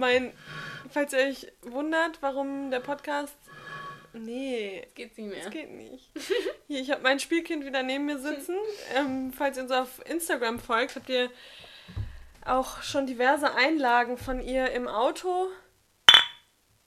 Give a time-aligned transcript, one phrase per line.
[0.00, 0.32] mein,
[0.90, 3.36] falls ihr euch wundert, warum der Podcast.
[4.12, 4.88] Nee.
[4.94, 5.44] Geht nicht mehr.
[5.44, 6.10] Das geht nicht.
[6.66, 8.56] Hier, ich habe mein Spielkind wieder neben mir sitzen.
[8.96, 11.30] Ähm, falls ihr uns auf Instagram folgt, habt ihr
[12.44, 15.48] auch schon diverse Einlagen von ihr im Auto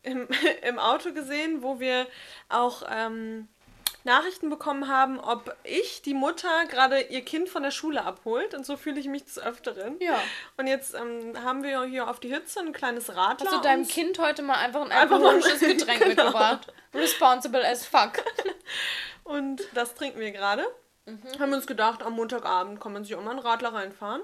[0.01, 0.27] im,
[0.67, 2.07] im Auto gesehen, wo wir
[2.49, 3.47] auch ähm,
[4.05, 8.53] Nachrichten bekommen haben, ob ich, die Mutter, gerade ihr Kind von der Schule abholt.
[8.53, 9.97] Und so fühle ich mich des Öfteren.
[9.99, 10.19] Ja.
[10.57, 13.49] Und jetzt ähm, haben wir hier auf die Hütze ein kleines Radler.
[13.49, 16.09] Hast du deinem Kind heute mal einfach ein Einfach mal- alkoholisches Getränk Genau.
[16.25, 16.73] mitgebracht?
[16.93, 18.13] Responsible as fuck.
[19.23, 20.65] Und das trinken wir gerade.
[21.05, 21.21] Mhm.
[21.39, 24.21] Haben wir uns gedacht, am Montagabend kann man sich auch mal einen Radler reinfahren.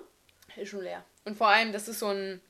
[0.55, 1.03] Ist schon leer.
[1.25, 2.41] Und vor allem, das ist so ein,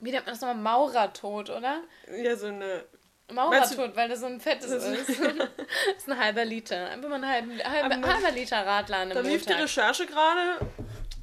[0.00, 0.56] wie nennt man das nochmal?
[0.56, 1.80] Maurertod, oder?
[2.14, 2.84] Ja, so eine.
[3.32, 5.08] Maurertod, weil das so ein fettes Das ist.
[5.08, 5.28] ist- das
[5.98, 6.88] ist ein halber Liter.
[6.90, 9.52] Einfach mal halben, halber, Aber- halber Liter Radler an Da lief die.
[9.52, 10.58] Recherche gerade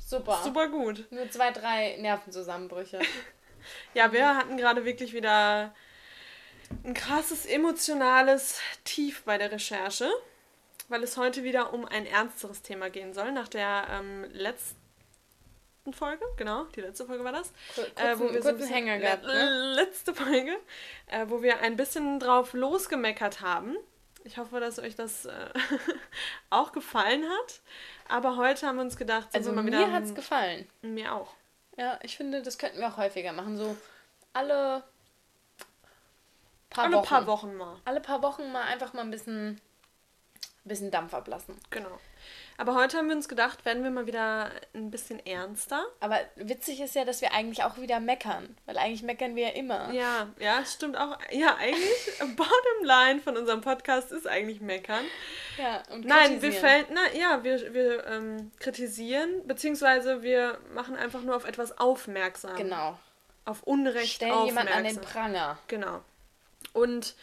[0.05, 0.41] Super.
[0.43, 1.05] super gut.
[1.11, 2.99] Nur zwei, drei Nervenzusammenbrüche.
[3.93, 5.73] Ja, wir hatten gerade wirklich wieder
[6.83, 10.11] ein krasses emotionales Tief bei der Recherche,
[10.89, 13.31] weil es heute wieder um ein ernsteres Thema gehen soll.
[13.31, 14.82] Nach der ähm, letzten
[15.91, 17.51] Folge, genau, die letzte Folge war das.
[17.75, 19.73] Kur- äh, wo kurzen- wir so ein kurzen bisschen- Hänger gehabt, ne?
[19.75, 20.55] Letzte Folge,
[21.07, 23.75] äh, wo wir ein bisschen drauf losgemeckert haben.
[24.23, 25.49] Ich hoffe, dass euch das äh,
[26.49, 27.59] auch gefallen hat.
[28.07, 29.91] Aber heute haben wir uns gedacht, Also wir mal mir wieder.
[29.91, 30.69] hat's gefallen.
[30.81, 31.33] Mir auch.
[31.77, 33.57] Ja, ich finde, das könnten wir auch häufiger machen.
[33.57, 33.75] So
[34.31, 34.83] alle
[36.69, 37.07] paar Alle Wochen.
[37.07, 37.75] paar Wochen mal.
[37.83, 39.59] Alle paar Wochen mal einfach mal ein bisschen,
[40.69, 41.55] bisschen Dampf ablassen.
[41.69, 41.99] Genau.
[42.57, 45.83] Aber heute haben wir uns gedacht, werden wir mal wieder ein bisschen ernster.
[45.99, 48.55] Aber witzig ist ja, dass wir eigentlich auch wieder meckern.
[48.65, 49.91] Weil eigentlich meckern wir ja immer.
[49.91, 51.17] Ja, ja, stimmt auch.
[51.31, 55.03] Ja, eigentlich, bottom line von unserem Podcast ist eigentlich meckern.
[55.57, 61.21] Ja, und Nein, wir fällen, na, ja, wir, wir ähm, kritisieren, beziehungsweise wir machen einfach
[61.21, 62.55] nur auf etwas aufmerksam.
[62.55, 62.99] Genau.
[63.45, 64.77] Auf Unrecht Stellen jemand aufmerksam.
[64.77, 65.59] an den Pranger.
[65.67, 66.01] Genau.
[66.71, 67.15] Und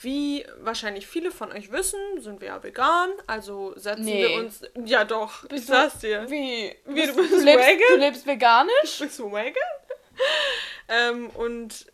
[0.00, 4.28] wie wahrscheinlich viele von euch wissen, sind wir ja vegan, also setzen Nee.
[4.28, 4.62] wir uns.
[4.84, 6.28] Ja, doch, ich Bist du- sag's dir.
[6.30, 6.74] Wie?
[6.84, 7.88] Wie, du du, bist lebst, vegan?
[7.90, 8.98] du lebst veganisch?
[9.00, 9.54] Bist du vegan?
[10.88, 11.86] ähm, und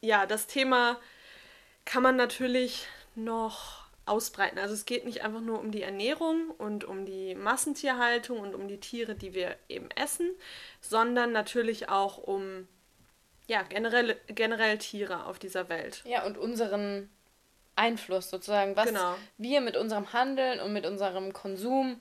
[0.00, 0.98] ja, das Thema
[1.84, 4.58] kann man natürlich noch ausbreiten.
[4.58, 8.68] Also es geht nicht einfach nur um die Ernährung und um die Massentierhaltung und um
[8.68, 10.30] die Tiere, die wir eben essen,
[10.80, 12.66] sondern natürlich auch um
[13.46, 16.02] ja, generell, generell Tiere auf dieser Welt.
[16.04, 17.10] Ja, und unseren
[17.76, 19.14] Einfluss sozusagen, was Genau.
[19.38, 22.00] wir mit unserem Handeln und mit unserem Konsum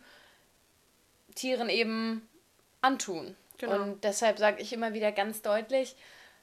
[1.36, 2.28] Tieren eben
[2.82, 3.36] antun.
[3.58, 3.76] Genau.
[3.76, 5.96] Und deshalb sage ich immer wieder ganz deutlich,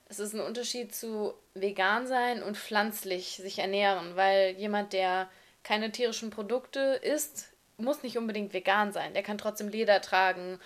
[0.09, 5.29] es ist ein Unterschied zu vegan sein und pflanzlich sich ernähren, weil jemand, der
[5.65, 9.15] keine tierischen Produkte isst, muss nicht unbedingt vegan sein.
[9.15, 10.61] Der kann trotzdem Leder tragen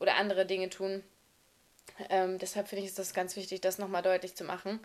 [0.00, 1.04] oder andere Dinge tun.
[2.08, 4.80] Ähm, deshalb finde ich es das ganz wichtig, das nochmal deutlich zu machen.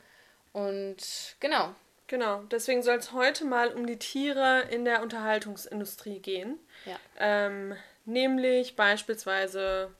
[0.52, 1.74] Und genau,
[2.12, 6.60] Genau, deswegen soll es heute mal um die Tiere in der Unterhaltungsindustrie gehen.
[6.86, 6.98] ja.
[7.18, 7.74] Ähm,
[8.04, 9.96] nämlich beispielsweise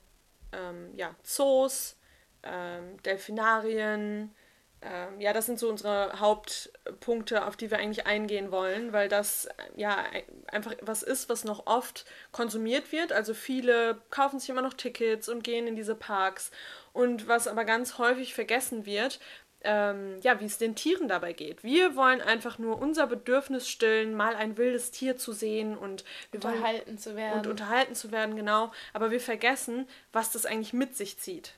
[0.52, 1.96] ähm, ja, Zoos,
[2.44, 4.36] ähm, Delfinarien.
[4.82, 9.48] Ähm, ja, das sind so unsere Hauptpunkte, auf die wir eigentlich eingehen wollen, weil das
[9.76, 13.14] ja ein- einfach was ist, was noch oft konsumiert wird.
[13.14, 16.52] Also viele kaufen sich immer noch Tickets und gehen in diese Parks.
[16.94, 19.20] Und was aber ganz häufig vergessen wird,
[19.64, 21.64] ähm, ja, wie es den Tieren dabei geht.
[21.64, 26.56] Wir wollen einfach nur unser Bedürfnis stillen, mal ein wildes Tier zu sehen und wollen
[26.56, 27.40] unterhalten zu werden.
[27.40, 28.72] und unterhalten zu werden, genau.
[28.94, 31.54] Aber wir vergessen, was das eigentlich mit sich zieht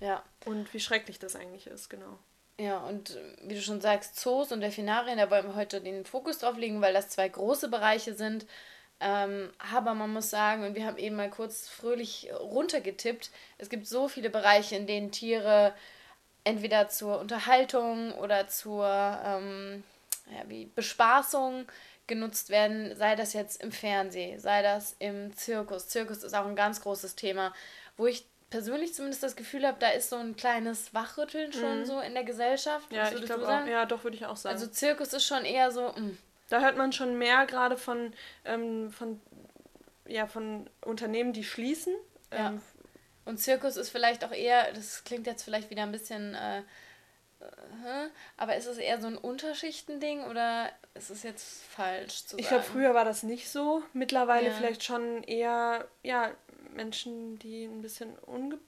[0.00, 0.22] ja.
[0.44, 2.18] und wie schrecklich das eigentlich ist, genau.
[2.58, 6.04] Ja, und äh, wie du schon sagst, Zoos und Delfinarien, da wollen wir heute den
[6.04, 8.46] Fokus drauf legen, weil das zwei große Bereiche sind.
[9.00, 13.86] Ähm, aber man muss sagen, und wir haben eben mal kurz fröhlich runtergetippt, es gibt
[13.86, 15.74] so viele Bereiche, in denen Tiere
[16.44, 18.86] entweder zur Unterhaltung oder zur
[19.24, 19.82] ähm,
[20.30, 21.66] ja, wie Bespaßung
[22.06, 25.88] genutzt werden, sei das jetzt im Fernsehen, sei das im Zirkus.
[25.88, 27.52] Zirkus ist auch ein ganz großes Thema,
[27.96, 32.00] wo ich persönlich zumindest das Gefühl habe, da ist so ein kleines Wachrütteln schon so
[32.00, 32.92] in der Gesellschaft.
[32.92, 33.66] Ja, ich glaube auch.
[33.66, 34.54] Ja, doch, würde ich auch sagen.
[34.54, 36.16] Also Zirkus ist schon eher so, mm,
[36.50, 38.12] da hört man schon mehr gerade von,
[38.44, 39.20] ähm, von,
[40.06, 41.94] ja, von Unternehmen, die schließen.
[42.32, 42.50] Ja.
[42.50, 42.62] Ähm,
[43.24, 48.08] Und Zirkus ist vielleicht auch eher, das klingt jetzt vielleicht wieder ein bisschen, äh, äh,
[48.36, 52.62] aber ist es eher so ein Unterschichtending oder ist es jetzt falsch zu ich sagen?
[52.62, 53.82] glaube, früher war das nicht so.
[53.92, 54.54] Mittlerweile Ja.
[54.54, 56.30] vielleicht schon eher, ja,
[56.74, 58.66] Menschen, die ein bisschen ungebildet.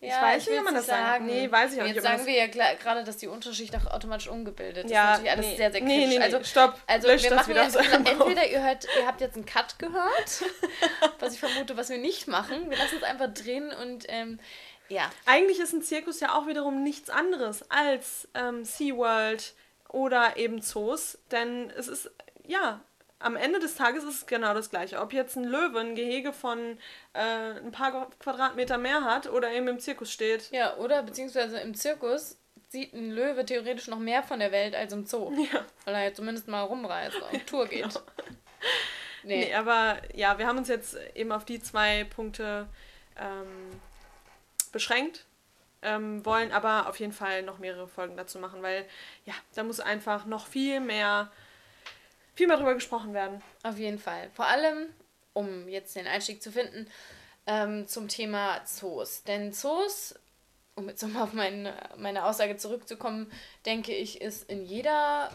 [0.00, 1.22] Ich Ja, weiß nicht, wie man das sagt.
[1.22, 2.02] Nee, weiß ich auch Jetzt nicht.
[2.04, 4.90] sagen wir ja gerade, dass die Unterschicht auch automatisch ungebildet ist.
[4.90, 5.56] Ja, Das ist natürlich alles nee.
[5.56, 6.08] sehr, sehr Nee, kritisch.
[6.10, 6.78] nee, nee, also, stopp.
[6.86, 10.44] Also wir das machen ja, entweder ihr hört, ihr habt jetzt einen Cut gehört,
[11.18, 12.70] was ich vermute, was wir nicht machen.
[12.70, 14.38] Wir lassen es einfach drin und ähm,
[14.88, 15.10] Ja.
[15.26, 19.54] Eigentlich ist ein Zirkus ja auch wiederum nichts anderes als ähm, SeaWorld
[19.88, 22.10] oder eben Zoos, denn es ist,
[22.44, 22.80] ja,
[23.18, 25.00] am Ende des Tages ist es genau das Gleiche.
[25.00, 26.78] Ob jetzt ein Löwe ein Gehege von
[27.14, 30.50] äh, ein paar Quadratmeter mehr hat oder eben im Zirkus steht.
[30.50, 32.36] Ja, oder beziehungsweise im Zirkus
[32.68, 35.32] sieht ein Löwe theoretisch noch mehr von der Welt als im Zoo.
[35.52, 35.64] Ja.
[35.84, 37.82] Weil er jetzt zumindest mal rumreist, auf Tour geht.
[37.82, 38.00] Genau.
[39.22, 39.46] Nee.
[39.46, 39.54] nee.
[39.54, 42.68] aber ja, wir haben uns jetzt eben auf die zwei Punkte
[43.16, 43.80] ähm,
[44.70, 45.24] beschränkt.
[45.82, 48.86] Ähm, wollen aber auf jeden Fall noch mehrere Folgen dazu machen, weil
[49.24, 51.30] ja, da muss einfach noch viel mehr,
[52.36, 53.42] viel mehr drüber gesprochen werden.
[53.64, 54.30] Auf jeden Fall.
[54.34, 54.86] Vor allem,
[55.32, 56.88] um jetzt den Einstieg zu finden,
[57.46, 59.24] ähm, zum Thema Zoos.
[59.24, 60.14] Denn Zoos
[60.76, 63.32] um jetzt nochmal auf meine, meine Aussage zurückzukommen,
[63.64, 65.30] denke ich, ist in jeder,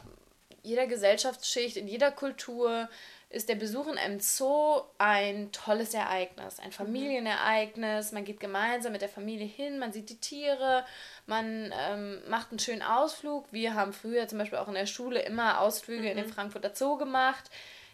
[0.61, 2.87] jeder Gesellschaftsschicht, in jeder Kultur,
[3.31, 6.73] ist der Besuch in einem Zoo ein tolles Ereignis, ein mhm.
[6.73, 8.11] Familienereignis.
[8.11, 10.85] Man geht gemeinsam mit der Familie hin, man sieht die Tiere,
[11.25, 13.45] man ähm, macht einen schönen Ausflug.
[13.51, 16.07] Wir haben früher zum Beispiel auch in der Schule immer Ausflüge mhm.
[16.07, 16.33] in den mhm.
[16.33, 17.49] Frankfurter Zoo gemacht.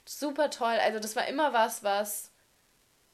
[0.05, 0.77] Super toll.
[0.83, 2.31] Also das war immer was, was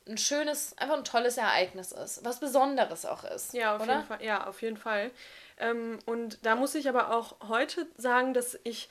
[0.08, 3.54] ein schönes, einfach ein tolles Ereignis ist, was Besonderes auch ist.
[3.54, 3.94] Ja, auf oder?
[3.96, 4.24] jeden Fall.
[4.24, 5.12] Ja, auf jeden Fall.
[5.58, 8.90] Ähm, und da muss ich aber auch heute sagen, dass ich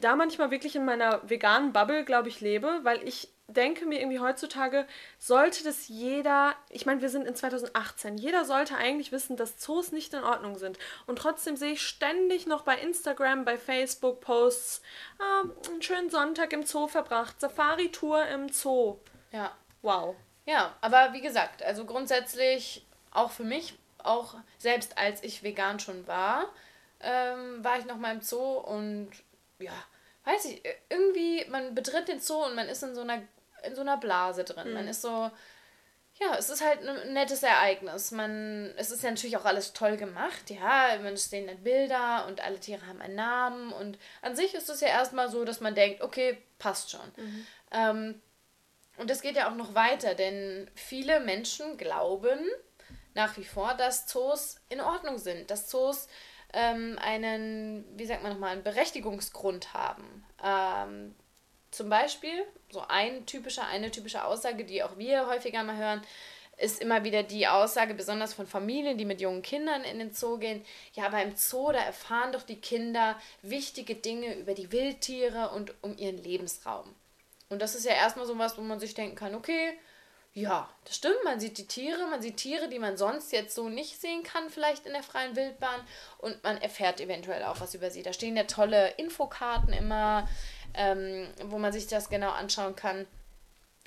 [0.00, 4.20] da manchmal wirklich in meiner veganen Bubble, glaube ich, lebe, weil ich denke mir irgendwie
[4.20, 4.86] heutzutage,
[5.18, 9.92] sollte das jeder, ich meine, wir sind in 2018, jeder sollte eigentlich wissen, dass Zoos
[9.92, 10.78] nicht in Ordnung sind.
[11.06, 14.82] Und trotzdem sehe ich ständig noch bei Instagram, bei Facebook Posts,
[15.18, 18.98] ah, einen schönen Sonntag im Zoo verbracht, Safari-Tour im Zoo.
[19.30, 19.52] Ja.
[19.82, 20.16] Wow.
[20.46, 26.06] Ja, aber wie gesagt, also grundsätzlich auch für mich, auch selbst als ich vegan schon
[26.06, 26.48] war,
[27.00, 29.10] ähm, war ich noch mal im Zoo und
[29.58, 29.72] ja,
[30.24, 33.22] weiß ich, irgendwie, man betritt den Zoo und man ist in so einer,
[33.64, 34.68] in so einer Blase drin.
[34.68, 34.74] Mhm.
[34.74, 35.30] Man ist so,
[36.20, 38.10] ja, es ist halt ein nettes Ereignis.
[38.10, 42.42] Man, es ist ja natürlich auch alles toll gemacht, ja, man stehen dann Bilder und
[42.42, 45.74] alle Tiere haben einen Namen und an sich ist es ja erstmal so, dass man
[45.74, 47.12] denkt, okay, passt schon.
[47.16, 47.46] Mhm.
[47.72, 48.22] Ähm,
[48.96, 52.38] und es geht ja auch noch weiter, denn viele Menschen glauben
[53.14, 56.08] nach wie vor, dass Zoos in Ordnung sind, dass Zoos
[56.54, 60.24] ähm, einen, wie sagt man nochmal, einen Berechtigungsgrund haben.
[60.42, 61.14] Ähm,
[61.70, 66.02] zum Beispiel, so ein typischer, eine typische Aussage, die auch wir häufiger mal hören,
[66.56, 70.38] ist immer wieder die Aussage, besonders von Familien, die mit jungen Kindern in den Zoo
[70.38, 70.64] gehen.
[70.92, 75.74] Ja, aber im Zoo, da erfahren doch die Kinder wichtige Dinge über die Wildtiere und
[75.82, 76.94] um ihren Lebensraum.
[77.48, 79.76] Und das ist ja erstmal so was, wo man sich denken kann, okay,
[80.34, 83.68] ja, das stimmt, man sieht die Tiere, man sieht Tiere, die man sonst jetzt so
[83.68, 85.80] nicht sehen kann, vielleicht in der freien Wildbahn
[86.18, 88.02] und man erfährt eventuell auch was über sie.
[88.02, 90.28] Da stehen ja tolle Infokarten immer,
[90.74, 93.06] ähm, wo man sich das genau anschauen kann.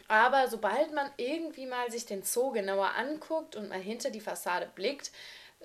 [0.07, 4.69] Aber sobald man irgendwie mal sich den Zoo genauer anguckt und mal hinter die Fassade
[4.73, 5.11] blickt,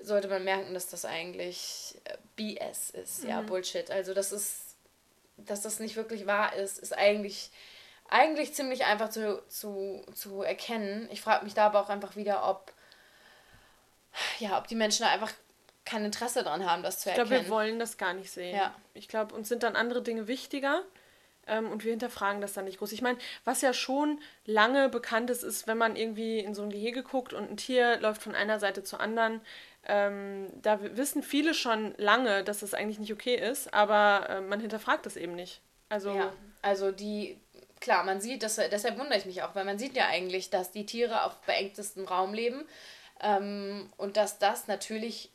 [0.01, 3.45] sollte man merken, dass das eigentlich äh, BS ist, ja, mhm.
[3.45, 3.89] Bullshit.
[3.89, 4.75] Also, das ist,
[5.37, 7.51] dass das nicht wirklich wahr ist, ist eigentlich
[8.13, 11.09] eigentlich ziemlich einfach zu, zu, zu erkennen.
[11.11, 12.71] Ich frage mich da aber auch einfach wieder, ob,
[14.37, 15.31] ja, ob die Menschen da einfach
[15.83, 17.25] kein Interesse daran haben, das zu erkennen.
[17.25, 18.55] Ich glaube, wir wollen das gar nicht sehen.
[18.55, 18.73] Ja.
[18.93, 20.83] Ich glaube, uns sind dann andere Dinge wichtiger
[21.47, 22.91] ähm, und wir hinterfragen das dann nicht groß.
[22.91, 26.69] Ich meine, was ja schon lange bekannt ist, ist, wenn man irgendwie in so ein
[26.69, 29.41] Gehege guckt und ein Tier läuft von einer Seite zur anderen.
[29.85, 34.59] Ähm, da wissen viele schon lange, dass das eigentlich nicht okay ist, aber äh, man
[34.59, 35.61] hinterfragt das eben nicht.
[35.89, 37.39] Also, ja, also die,
[37.83, 40.71] klar, man sieht, das, deshalb wundere ich mich auch, weil man sieht ja eigentlich, dass
[40.71, 42.63] die Tiere auf beengtestem Raum leben
[43.21, 45.29] ähm, und dass das natürlich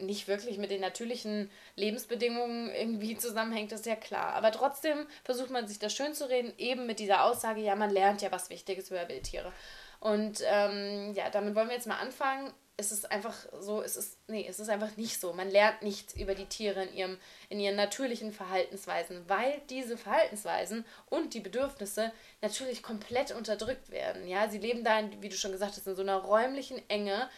[0.00, 4.32] nicht wirklich mit den natürlichen Lebensbedingungen irgendwie zusammenhängt, ist ja klar.
[4.32, 7.90] Aber trotzdem versucht man sich das schön zu reden, eben mit dieser Aussage, ja, man
[7.90, 9.52] lernt ja was Wichtiges über Wildtiere.
[9.98, 12.50] Und ähm, ja, damit wollen wir jetzt mal anfangen
[12.80, 15.32] es ist einfach so, es ist, nee, es ist einfach nicht so.
[15.34, 17.18] Man lernt nichts über die Tiere in, ihrem,
[17.50, 22.10] in ihren natürlichen Verhaltensweisen, weil diese Verhaltensweisen und die Bedürfnisse
[22.40, 24.26] natürlich komplett unterdrückt werden.
[24.26, 27.28] Ja, sie leben da, in, wie du schon gesagt hast, in so einer räumlichen Enge,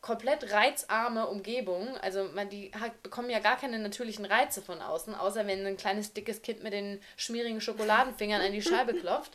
[0.00, 1.96] komplett reizarme Umgebung.
[2.02, 5.76] Also man, die hat, bekommen ja gar keine natürlichen Reize von außen, außer wenn ein
[5.76, 9.32] kleines dickes Kind mit den schmierigen Schokoladenfingern an die Scheibe klopft.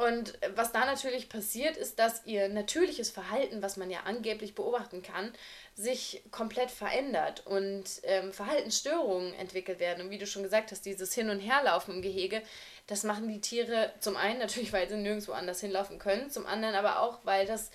[0.00, 5.02] Und was da natürlich passiert, ist, dass ihr natürliches Verhalten, was man ja angeblich beobachten
[5.02, 5.30] kann,
[5.74, 10.06] sich komplett verändert und ähm, Verhaltensstörungen entwickelt werden.
[10.06, 12.40] Und wie du schon gesagt hast, dieses Hin- und Herlaufen im Gehege,
[12.86, 16.76] das machen die Tiere zum einen natürlich, weil sie nirgendwo anders hinlaufen können, zum anderen
[16.76, 17.70] aber auch, weil das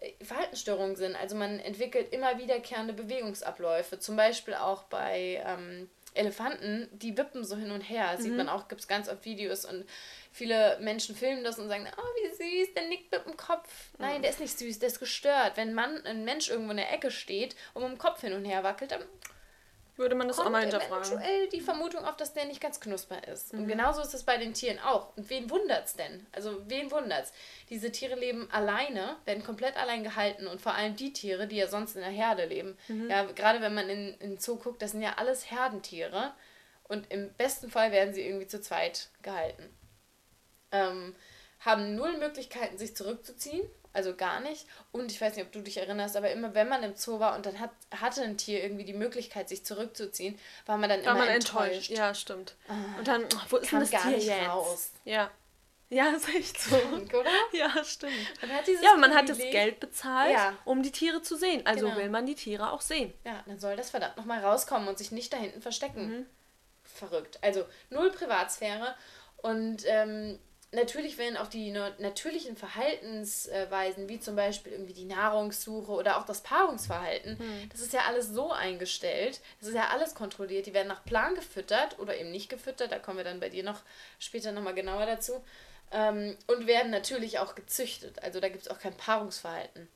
[0.00, 1.14] äh, Verhaltensstörungen sind.
[1.14, 7.56] Also man entwickelt immer wiederkehrende Bewegungsabläufe, zum Beispiel auch bei ähm, Elefanten, die wippen so
[7.56, 8.16] hin und her.
[8.16, 8.22] Mhm.
[8.22, 9.84] Sieht man auch, gibt es ganz oft Videos und
[10.32, 13.68] viele Menschen filmen das und sagen, oh, wie süß, der nickt mit dem Kopf.
[13.98, 14.22] Nein, mhm.
[14.22, 15.56] der ist nicht süß, der ist gestört.
[15.56, 18.44] Wenn man, ein Mensch irgendwo in der Ecke steht und mit dem Kopf hin und
[18.44, 19.02] her wackelt, dann
[19.98, 21.04] würde man das auch mal hinterfragen.
[21.04, 23.52] eventuell die Vermutung auf, dass der nicht ganz knusper ist.
[23.52, 23.60] Mhm.
[23.60, 25.16] Und genauso ist es bei den Tieren auch.
[25.16, 26.26] Und wen wundert's denn?
[26.32, 27.32] Also wen wundert's?
[27.68, 31.66] Diese Tiere leben alleine, werden komplett allein gehalten und vor allem die Tiere, die ja
[31.66, 32.78] sonst in der Herde leben.
[32.88, 33.10] Mhm.
[33.10, 36.32] Ja, gerade wenn man in, in Zoo guckt, das sind ja alles Herdentiere.
[36.84, 39.68] Und im besten Fall werden sie irgendwie zu zweit gehalten.
[40.72, 41.14] Ähm,
[41.60, 44.66] haben null Möglichkeiten, sich zurückzuziehen also gar nicht.
[44.92, 47.36] Und ich weiß nicht, ob du dich erinnerst, aber immer wenn man im Zoo war
[47.36, 51.12] und dann hat, hatte ein Tier irgendwie die Möglichkeit, sich zurückzuziehen, war man dann war
[51.12, 51.90] immer man enttäuscht.
[51.90, 51.90] enttäuscht.
[51.90, 52.54] Ja, stimmt.
[52.68, 54.48] Ah, und dann, wo ist denn das gar Tier nicht jetzt?
[54.48, 54.90] raus.
[55.04, 55.30] Ja.
[55.90, 56.76] Ja, ist echt so.
[56.76, 57.30] Oder?
[57.52, 58.12] Ja, stimmt.
[58.42, 60.56] Man hat ja, man hat das Geld bezahlt, ja.
[60.66, 61.66] um die Tiere zu sehen.
[61.66, 61.98] Also genau.
[61.98, 63.14] will man die Tiere auch sehen.
[63.24, 66.10] Ja, dann soll das verdammt nochmal rauskommen und sich nicht da hinten verstecken.
[66.10, 66.26] Mhm.
[66.84, 67.38] Verrückt.
[67.42, 68.94] Also null Privatsphäre.
[69.38, 70.38] Und ähm,
[70.72, 76.42] natürlich werden auch die natürlichen Verhaltensweisen, wie zum Beispiel irgendwie die Nahrungssuche oder auch das
[76.42, 77.68] Paarungsverhalten, hm.
[77.70, 81.34] das ist ja alles so eingestellt, das ist ja alles kontrolliert, die werden nach Plan
[81.34, 83.80] gefüttert oder eben nicht gefüttert, da kommen wir dann bei dir noch
[84.18, 85.42] später nochmal genauer dazu,
[85.90, 89.88] ähm, und werden natürlich auch gezüchtet, also da gibt es auch kein Paarungsverhalten.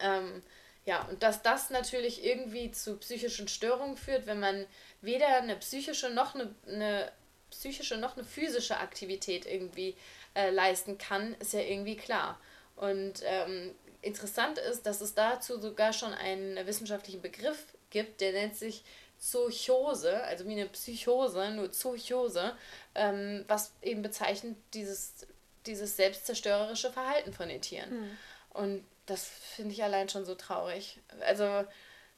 [0.00, 0.42] Ähm,
[0.84, 4.66] ja, und dass das natürlich irgendwie zu psychischen Störungen führt, wenn man
[5.00, 7.12] weder eine psychische noch eine, eine
[7.50, 9.96] psychische noch eine physische Aktivität irgendwie
[10.34, 12.40] äh, leisten kann, ist ja irgendwie klar.
[12.76, 18.56] Und ähm, interessant ist, dass es dazu sogar schon einen wissenschaftlichen Begriff gibt, der nennt
[18.56, 18.84] sich
[19.18, 22.54] Zochose, also wie eine Psychose, nur Zochose,
[22.94, 25.26] ähm, was eben bezeichnet dieses,
[25.64, 28.00] dieses selbstzerstörerische Verhalten von den Tieren.
[28.00, 28.18] Mhm.
[28.50, 30.98] Und das finde ich allein schon so traurig.
[31.20, 31.64] Also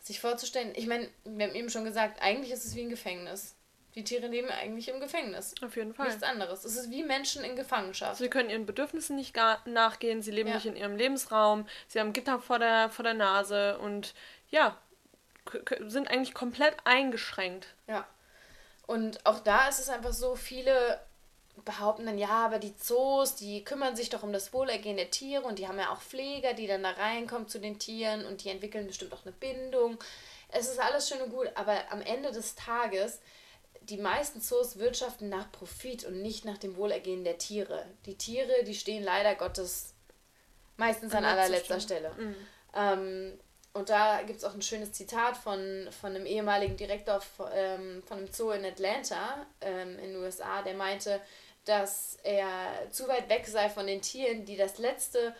[0.03, 3.55] sich vorzustellen, ich meine, wir haben eben schon gesagt, eigentlich ist es wie ein Gefängnis.
[3.95, 5.55] Die Tiere leben eigentlich im Gefängnis.
[5.63, 6.09] Auf jeden Fall.
[6.09, 6.65] Nichts anderes.
[6.65, 8.19] Es ist wie Menschen in Gefangenschaft.
[8.19, 10.55] Sie können ihren Bedürfnissen nicht nachgehen, sie leben ja.
[10.57, 14.15] nicht in ihrem Lebensraum, sie haben Gitter vor der, vor der Nase und
[14.51, 14.77] ja,
[15.87, 17.69] sind eigentlich komplett eingeschränkt.
[17.87, 18.07] Ja.
[18.87, 21.01] Und auch da ist es einfach so, viele
[21.65, 25.43] behaupten dann, ja, aber die Zoos, die kümmern sich doch um das Wohlergehen der Tiere
[25.43, 28.51] und die haben ja auch Pfleger, die dann da reinkommen zu den Tieren und die
[28.51, 29.99] entwickeln bestimmt auch eine Bindung.
[30.51, 33.21] Es ist alles schön und gut, aber am Ende des Tages
[33.89, 37.85] die meisten Zoos wirtschaften nach Profit und nicht nach dem Wohlergehen der Tiere.
[38.07, 39.95] Die Tiere, die stehen leider Gottes
[40.77, 42.13] meistens an, an allerletzter Stelle.
[42.17, 42.37] Mhm.
[42.75, 43.39] Ähm,
[43.73, 47.21] und da gibt es auch ein schönes Zitat von, von einem ehemaligen Direktor
[47.55, 51.21] ähm, von einem Zoo in Atlanta ähm, in den USA, der meinte,
[51.65, 55.35] dass er zu weit weg sei von den Tieren, die das letzte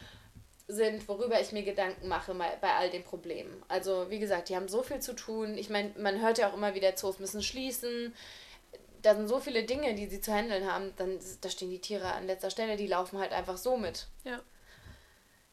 [0.69, 3.63] sind, worüber ich mir Gedanken mache bei all den Problemen.
[3.69, 5.57] Also wie gesagt, die haben so viel zu tun.
[5.57, 8.15] Ich meine, man hört ja auch immer wieder, Zoos müssen schließen.
[9.01, 10.93] Da sind so viele Dinge, die sie zu handeln haben.
[10.97, 14.07] Dann da stehen die Tiere an letzter Stelle, die laufen halt einfach so mit.
[14.25, 14.41] Ja.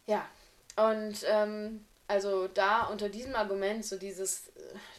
[0.05, 0.27] Ja.
[0.75, 4.51] Und ähm, also da unter diesem Argument, so dieses,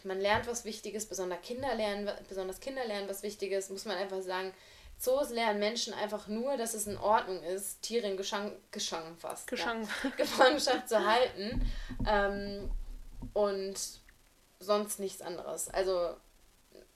[0.02, 4.22] man lernt was Wichtiges, besonders Kinder lernen, besonders Kinder lernen was Wichtiges, muss man einfach
[4.22, 4.52] sagen,
[4.98, 9.46] Zoos lernen Menschen einfach nur, dass es in Ordnung ist, Tiere in Geschang, Geschang fast,
[9.46, 9.82] Geschang.
[9.82, 11.70] Ja, Gefangenschaft zu halten
[12.06, 12.70] ähm,
[13.34, 13.74] und
[14.58, 15.68] sonst nichts anderes.
[15.68, 16.16] Also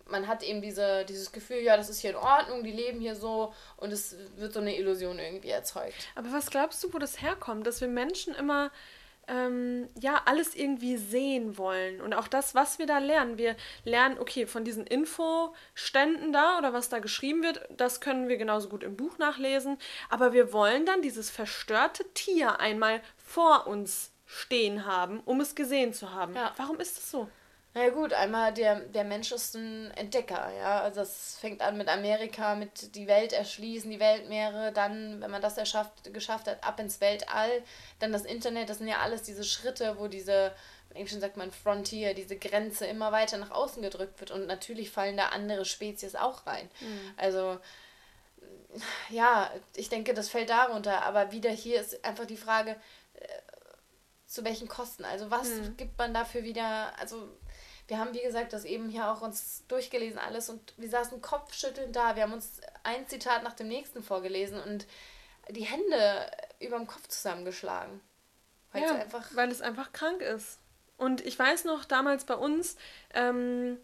[0.07, 3.15] man hat eben diese, dieses Gefühl, ja, das ist hier in Ordnung, die leben hier
[3.15, 6.09] so und es wird so eine Illusion irgendwie erzeugt.
[6.15, 8.71] Aber was glaubst du, wo das herkommt, dass wir Menschen immer
[9.31, 12.01] ähm, ja, alles irgendwie sehen wollen.
[12.01, 13.39] Und auch das, was wir da lernen.
[13.39, 18.37] Wir lernen, okay, von diesen Infoständen da oder was da geschrieben wird, das können wir
[18.37, 19.79] genauso gut im Buch nachlesen.
[20.09, 25.93] Aber wir wollen dann dieses verstörte Tier einmal vor uns stehen haben, um es gesehen
[25.93, 26.35] zu haben.
[26.35, 26.53] Ja.
[26.57, 27.29] Warum ist das so?
[27.73, 30.81] Na ja, gut, einmal der, der Mensch ist ein Entdecker, ja.
[30.81, 35.41] Also das fängt an mit Amerika, mit die Welt erschließen, die Weltmeere, dann, wenn man
[35.41, 37.63] das erschafft, geschafft hat, ab ins Weltall,
[38.01, 40.53] dann das Internet, das sind ja alles diese Schritte, wo diese,
[40.91, 44.91] im Englischen sagt man Frontier, diese Grenze immer weiter nach außen gedrückt wird und natürlich
[44.91, 46.69] fallen da andere Spezies auch rein.
[46.81, 47.15] Mhm.
[47.17, 47.59] Also
[49.11, 52.77] ja, ich denke, das fällt darunter, aber wieder hier ist einfach die Frage,
[53.15, 53.27] äh,
[54.31, 55.05] zu welchen Kosten?
[55.05, 55.77] Also was mhm.
[55.77, 57.29] gibt man dafür wieder, also
[57.89, 61.95] wir haben, wie gesagt, das eben hier auch uns durchgelesen alles und wir saßen kopfschüttelnd
[61.95, 62.15] da.
[62.15, 64.87] Wir haben uns ein Zitat nach dem nächsten vorgelesen und
[65.51, 68.01] die Hände über dem Kopf zusammengeschlagen.
[68.73, 70.59] Weil ja, es einfach weil es einfach krank ist.
[70.97, 72.77] Und ich weiß noch, damals bei uns,
[73.13, 73.79] ähm,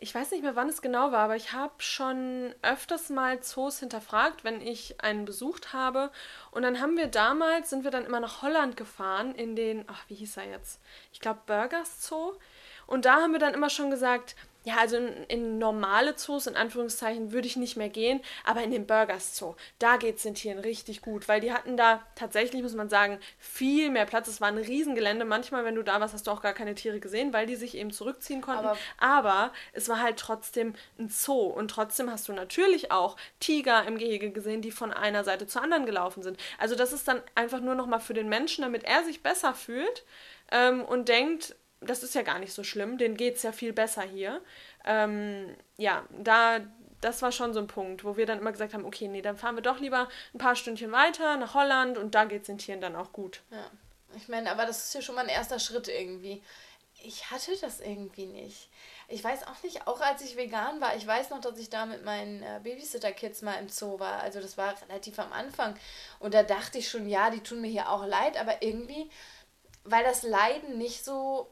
[0.00, 3.80] ich weiß nicht mehr, wann es genau war, aber ich habe schon öfters mal Zoos
[3.80, 6.10] hinterfragt, wenn ich einen besucht habe.
[6.50, 10.04] Und dann haben wir damals, sind wir dann immer nach Holland gefahren, in den, ach,
[10.08, 10.80] wie hieß er jetzt?
[11.12, 12.32] Ich glaube, Burgers Zoo.
[12.86, 16.54] Und da haben wir dann immer schon gesagt, ja, also in, in, normale Zoos, in
[16.54, 20.34] Anführungszeichen, würde ich nicht mehr gehen, aber in den Burgers Zoo, da geht es den
[20.34, 24.28] Tieren richtig gut, weil die hatten da tatsächlich, muss man sagen, viel mehr Platz.
[24.28, 25.24] Es war ein Riesengelände.
[25.24, 27.74] Manchmal, wenn du da warst, hast du auch gar keine Tiere gesehen, weil die sich
[27.74, 28.66] eben zurückziehen konnten.
[28.66, 33.84] Aber, aber es war halt trotzdem ein Zoo und trotzdem hast du natürlich auch Tiger
[33.86, 36.38] im Gehege gesehen, die von einer Seite zur anderen gelaufen sind.
[36.58, 40.04] Also das ist dann einfach nur nochmal für den Menschen, damit er sich besser fühlt
[40.50, 43.72] ähm, und denkt, das ist ja gar nicht so schlimm, denen geht es ja viel
[43.72, 44.42] besser hier.
[44.84, 46.60] Ähm, ja, da,
[47.00, 49.36] das war schon so ein Punkt, wo wir dann immer gesagt haben, okay, nee, dann
[49.36, 52.58] fahren wir doch lieber ein paar Stündchen weiter nach Holland und da geht es den
[52.58, 53.42] Tieren dann auch gut.
[53.50, 53.70] Ja,
[54.16, 56.42] ich meine, aber das ist ja schon mal ein erster Schritt irgendwie.
[57.02, 58.68] Ich hatte das irgendwie nicht.
[59.08, 61.86] Ich weiß auch nicht, auch als ich vegan war, ich weiß noch, dass ich da
[61.86, 64.20] mit meinen äh, Babysitter-Kids mal im Zoo war.
[64.20, 65.74] Also das war relativ am Anfang.
[66.18, 69.10] Und da dachte ich schon, ja, die tun mir hier auch leid, aber irgendwie,
[69.84, 71.50] weil das Leiden nicht so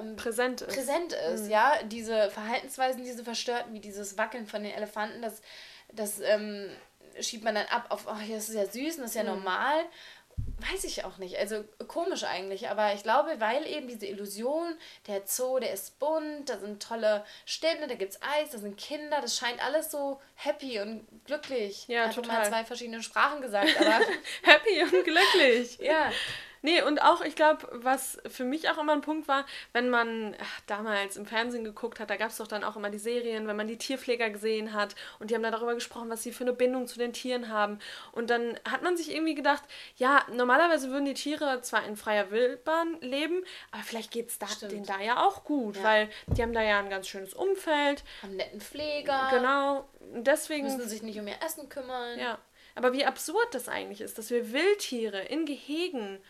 [0.00, 0.74] ähm, präsent ist.
[0.74, 1.50] Präsent ist, mhm.
[1.50, 1.72] ja.
[1.84, 5.40] Diese Verhaltensweisen, diese verstörten, wie dieses Wackeln von den Elefanten, das,
[5.92, 6.70] das ähm,
[7.20, 9.40] schiebt man dann ab auf, ach, das ist ja süß und das ist ja mhm.
[9.40, 9.84] normal.
[10.72, 11.36] Weiß ich auch nicht.
[11.36, 14.76] Also komisch eigentlich, aber ich glaube, weil eben diese Illusion,
[15.08, 19.20] der Zoo, der ist bunt, da sind tolle Stände, da gibt's Eis, da sind Kinder,
[19.20, 21.88] das scheint alles so happy und glücklich.
[21.88, 22.38] Ja, Einfach total.
[22.38, 24.00] mal zwei verschiedene Sprachen gesagt, aber.
[24.42, 25.78] happy und glücklich.
[25.80, 26.12] ja.
[26.62, 30.36] Nee, und auch, ich glaube, was für mich auch immer ein Punkt war, wenn man
[30.40, 33.46] ach, damals im Fernsehen geguckt hat, da gab es doch dann auch immer die Serien,
[33.46, 36.44] wenn man die Tierpfleger gesehen hat und die haben dann darüber gesprochen, was sie für
[36.44, 37.78] eine Bindung zu den Tieren haben.
[38.12, 39.62] Und dann hat man sich irgendwie gedacht,
[39.96, 44.46] ja, normalerweise würden die Tiere zwar in freier Wildbahn leben, aber vielleicht geht es da,
[44.68, 45.84] denen da ja auch gut, ja.
[45.84, 48.02] weil die haben da ja ein ganz schönes Umfeld.
[48.22, 49.28] Haben netten Pfleger.
[49.30, 49.88] Genau.
[50.00, 50.64] Deswegen.
[50.64, 52.18] Müssen sich nicht um ihr Essen kümmern.
[52.18, 52.38] Ja.
[52.74, 56.20] Aber wie absurd das eigentlich ist, dass wir Wildtiere in Gehegen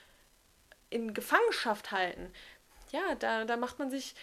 [0.90, 2.32] in Gefangenschaft halten,
[2.90, 4.14] ja, da, da macht man sich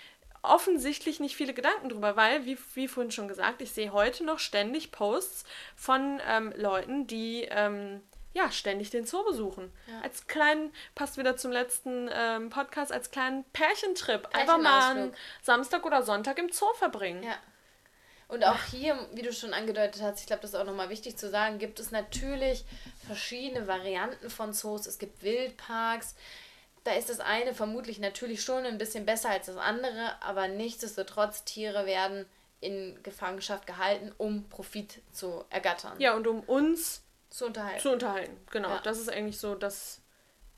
[0.42, 4.40] offensichtlich nicht viele Gedanken drüber, weil, wie, wie vorhin schon gesagt, ich sehe heute noch
[4.40, 5.44] ständig Posts
[5.76, 8.02] von ähm, Leuten, die ähm,
[8.34, 9.72] ja ständig den Zoo besuchen.
[9.88, 10.02] Ja.
[10.02, 14.28] Als kleinen, passt wieder zum letzten ähm, Podcast, als kleinen Pärchentrip.
[14.34, 17.24] Einfach mal einen Samstag oder Sonntag im Zoo verbringen.
[17.24, 17.36] Ja.
[18.28, 21.16] Und auch hier, wie du schon angedeutet hast, ich glaube, das ist auch nochmal wichtig
[21.16, 22.66] zu sagen, gibt es natürlich
[23.06, 24.88] verschiedene Varianten von Zoos.
[24.88, 26.16] Es gibt Wildparks,
[26.86, 31.44] da ist das eine vermutlich natürlich schon ein bisschen besser als das andere, aber nichtsdestotrotz,
[31.44, 32.26] Tiere werden
[32.62, 36.00] in Gefangenschaft gehalten, um Profit zu ergattern.
[36.00, 37.82] Ja, und um uns zu unterhalten.
[37.82, 38.70] Zu unterhalten, genau.
[38.70, 38.82] Ja.
[38.84, 40.00] Das ist eigentlich so das,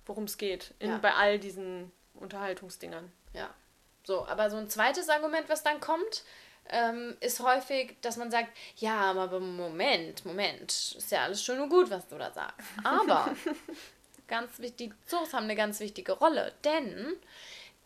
[0.06, 0.98] worum es geht, in, ja.
[0.98, 3.10] bei all diesen Unterhaltungsdingern.
[3.34, 3.50] Ja.
[4.04, 6.24] So, aber so ein zweites Argument, was dann kommt,
[6.70, 11.70] ähm, ist häufig, dass man sagt, ja, aber Moment, Moment, ist ja alles schön und
[11.70, 12.68] gut, was du da sagst.
[12.84, 13.34] Aber
[14.28, 17.16] ganz wichtig, Zoos haben eine ganz wichtige Rolle, denn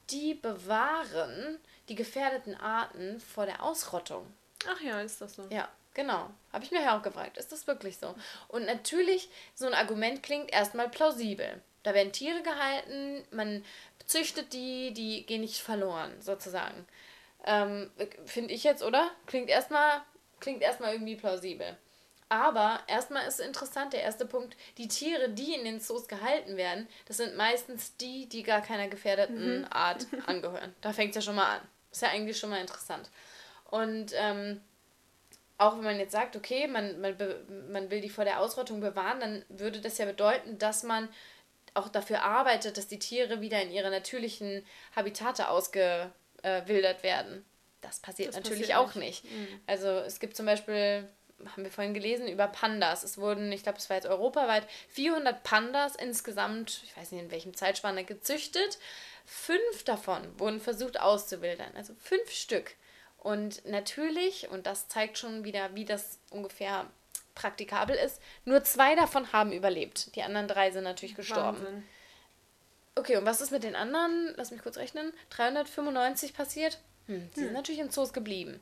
[0.10, 4.26] die bewahren die gefährdeten Arten vor der Ausrottung.
[4.68, 5.48] Ach ja, ist das so?
[5.50, 6.30] Ja, genau.
[6.52, 8.16] Habe ich mir ja auch gefragt, ist das wirklich so?
[8.48, 11.62] Und natürlich, so ein Argument klingt erstmal plausibel.
[11.84, 13.66] Da werden Tiere gehalten, man
[14.06, 16.86] züchtet die, die gehen nicht verloren, sozusagen.
[17.46, 17.90] Ähm,
[18.26, 19.10] Finde ich jetzt, oder?
[19.26, 20.02] Klingt erstmal,
[20.40, 21.78] klingt erstmal irgendwie plausibel.
[22.32, 26.88] Aber erstmal ist interessant, der erste Punkt, die Tiere, die in den Zoos gehalten werden,
[27.06, 29.68] das sind meistens die, die gar keiner gefährdeten mhm.
[29.70, 30.74] Art angehören.
[30.80, 31.62] Da fängt es ja schon mal an.
[31.92, 33.10] Ist ja eigentlich schon mal interessant.
[33.70, 34.62] Und ähm,
[35.58, 37.18] auch wenn man jetzt sagt, okay, man, man,
[37.70, 41.10] man will die vor der Ausrottung bewahren, dann würde das ja bedeuten, dass man
[41.74, 44.66] auch dafür arbeitet, dass die Tiere wieder in ihre natürlichen
[44.96, 47.44] Habitate ausgewildert werden.
[47.82, 49.26] Das passiert das natürlich passiert auch nicht.
[49.26, 49.36] nicht.
[49.36, 49.60] Mhm.
[49.68, 51.10] Also es gibt zum Beispiel
[51.50, 53.04] haben wir vorhin gelesen, über Pandas.
[53.04, 57.32] Es wurden, ich glaube, es war jetzt europaweit, 400 Pandas insgesamt, ich weiß nicht in
[57.32, 58.80] welchem Zeitspanne, gezüchtet.
[59.26, 62.76] Fünf davon wurden versucht auszuwildern, also fünf Stück.
[63.18, 66.88] Und natürlich, und das zeigt schon wieder, wie das ungefähr
[67.36, 70.16] praktikabel ist, nur zwei davon haben überlebt.
[70.16, 71.60] Die anderen drei sind natürlich gestorben.
[71.60, 71.84] Wahnsinn.
[72.96, 74.34] Okay, und was ist mit den anderen?
[74.36, 75.14] Lass mich kurz rechnen.
[75.30, 76.80] 395 passiert?
[77.08, 77.44] Hm, die hm.
[77.46, 78.60] sind natürlich in Zoos geblieben.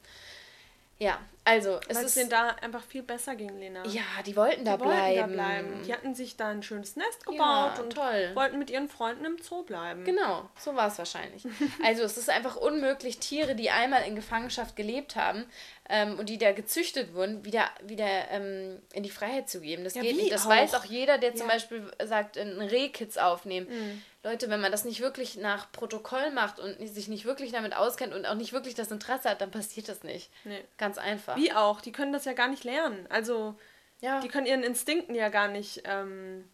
[0.99, 3.85] Ja, also es Weil ist denen da einfach viel besser ging, Lena.
[3.87, 5.17] Ja, die wollten da, die bleiben.
[5.17, 5.83] Wollten da bleiben.
[5.85, 8.31] Die hatten sich da ein schönes Nest gebaut ja, und toll.
[8.35, 10.03] wollten mit ihren Freunden im Zoo bleiben.
[10.03, 11.43] Genau, so war es wahrscheinlich.
[11.83, 15.45] also es ist einfach unmöglich, Tiere, die einmal in Gefangenschaft gelebt haben
[15.89, 19.83] ähm, und die da gezüchtet wurden, wieder, wieder ähm, in die Freiheit zu geben.
[19.83, 20.31] Das ja, geht nicht.
[20.31, 20.49] Das auch?
[20.49, 21.35] weiß auch jeder, der ja.
[21.35, 23.67] zum Beispiel sagt, ein Rehkitz aufnehmen.
[23.69, 24.01] Mhm.
[24.21, 28.13] Leute, wenn man das nicht wirklich nach Protokoll macht und sich nicht wirklich damit auskennt
[28.13, 30.29] und auch nicht wirklich das Interesse hat, dann passiert das nicht.
[30.43, 30.61] Nee.
[30.77, 31.28] Ganz einfach.
[31.35, 33.05] Wie auch, die können das ja gar nicht lernen.
[33.09, 33.55] Also,
[34.01, 34.19] ja.
[34.19, 36.49] die können ihren Instinkten ja gar nicht ähm,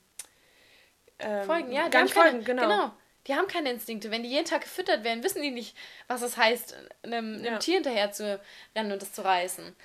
[1.19, 1.71] ähm, folgen.
[1.71, 2.63] Ja, gar nicht folgen, genau.
[2.63, 2.91] genau.
[3.27, 4.11] Die haben keine Instinkte.
[4.11, 5.75] Wenn die jeden Tag gefüttert werden, wissen die nicht,
[6.07, 7.57] was es heißt, einem, einem ja.
[7.57, 8.39] Tier hinterher zu
[8.75, 9.75] rennen und das zu reißen.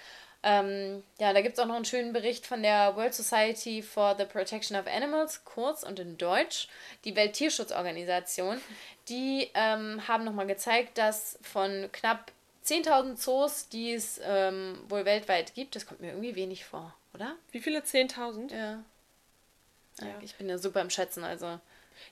[0.43, 4.17] Ähm, ja, da gibt es auch noch einen schönen Bericht von der World Society for
[4.19, 6.69] the Protection of Animals, kurz und in Deutsch,
[7.05, 8.61] die Welttierschutzorganisation.
[9.09, 12.33] Die ähm, haben nochmal gezeigt, dass von knapp
[12.65, 17.37] 10.000 Zoos, die es ähm, wohl weltweit gibt, das kommt mir irgendwie wenig vor, oder?
[17.51, 17.81] Wie viele?
[17.81, 18.53] 10.000?
[18.53, 18.85] Ja.
[20.01, 20.15] ja.
[20.23, 21.59] Ich bin ja super im Schätzen, also.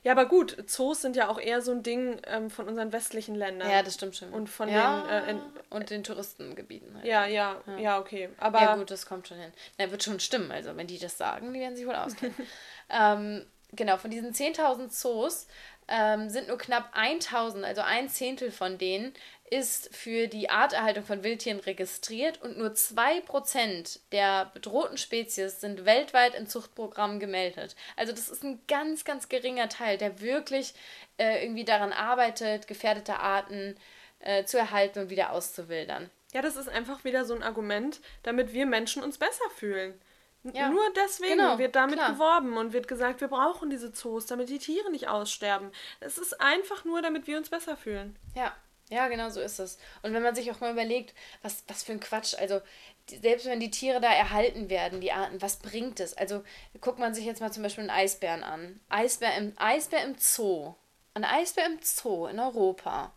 [0.03, 3.35] Ja, aber gut, Zoos sind ja auch eher so ein Ding ähm, von unseren westlichen
[3.35, 3.69] Ländern.
[3.69, 4.29] Ja, das stimmt schon.
[4.31, 7.05] Und von ja, den äh, in, und den Touristengebieten halt.
[7.05, 8.29] Ja, ja, ja, ja, okay.
[8.37, 9.51] Aber ja, gut, das kommt schon hin.
[9.77, 10.51] Na, wird schon stimmen.
[10.51, 12.35] Also, wenn die das sagen, die werden sich wohl auskennen.
[12.89, 15.47] ähm, genau, von diesen 10.000 Zoos
[15.87, 19.13] ähm, sind nur knapp 1.000, also ein Zehntel von denen,
[19.51, 26.35] ist für die Arterhaltung von Wildtieren registriert und nur 2% der bedrohten Spezies sind weltweit
[26.35, 27.75] in Zuchtprogrammen gemeldet.
[27.95, 30.73] Also das ist ein ganz, ganz geringer Teil, der wirklich
[31.17, 33.75] äh, irgendwie daran arbeitet, gefährdete Arten
[34.19, 36.09] äh, zu erhalten und wieder auszuwildern.
[36.33, 39.99] Ja, das ist einfach wieder so ein Argument, damit wir Menschen uns besser fühlen.
[40.43, 42.13] Ja, Nur deswegen genau, wird damit klar.
[42.13, 45.71] geworben und wird gesagt, wir brauchen diese Zoos, damit die Tiere nicht aussterben.
[45.99, 48.15] Es ist einfach nur, damit wir uns besser fühlen.
[48.35, 48.55] Ja,
[48.89, 49.77] ja, genau so ist es.
[50.01, 52.61] Und wenn man sich auch mal überlegt, was, was für ein Quatsch, also
[53.09, 56.15] selbst wenn die Tiere da erhalten werden, die Arten, was bringt es?
[56.15, 56.43] Also
[56.81, 58.79] guckt man sich jetzt mal zum Beispiel einen Eisbären an.
[58.89, 60.73] Eisbär im, Eisbär im Zoo.
[61.13, 63.13] Ein Eisbär im Zoo in Europa.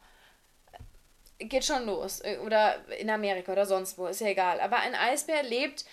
[1.38, 2.22] Geht schon los.
[2.44, 4.60] Oder in Amerika oder sonst wo, ist ja egal.
[4.60, 5.84] Aber ein Eisbär lebt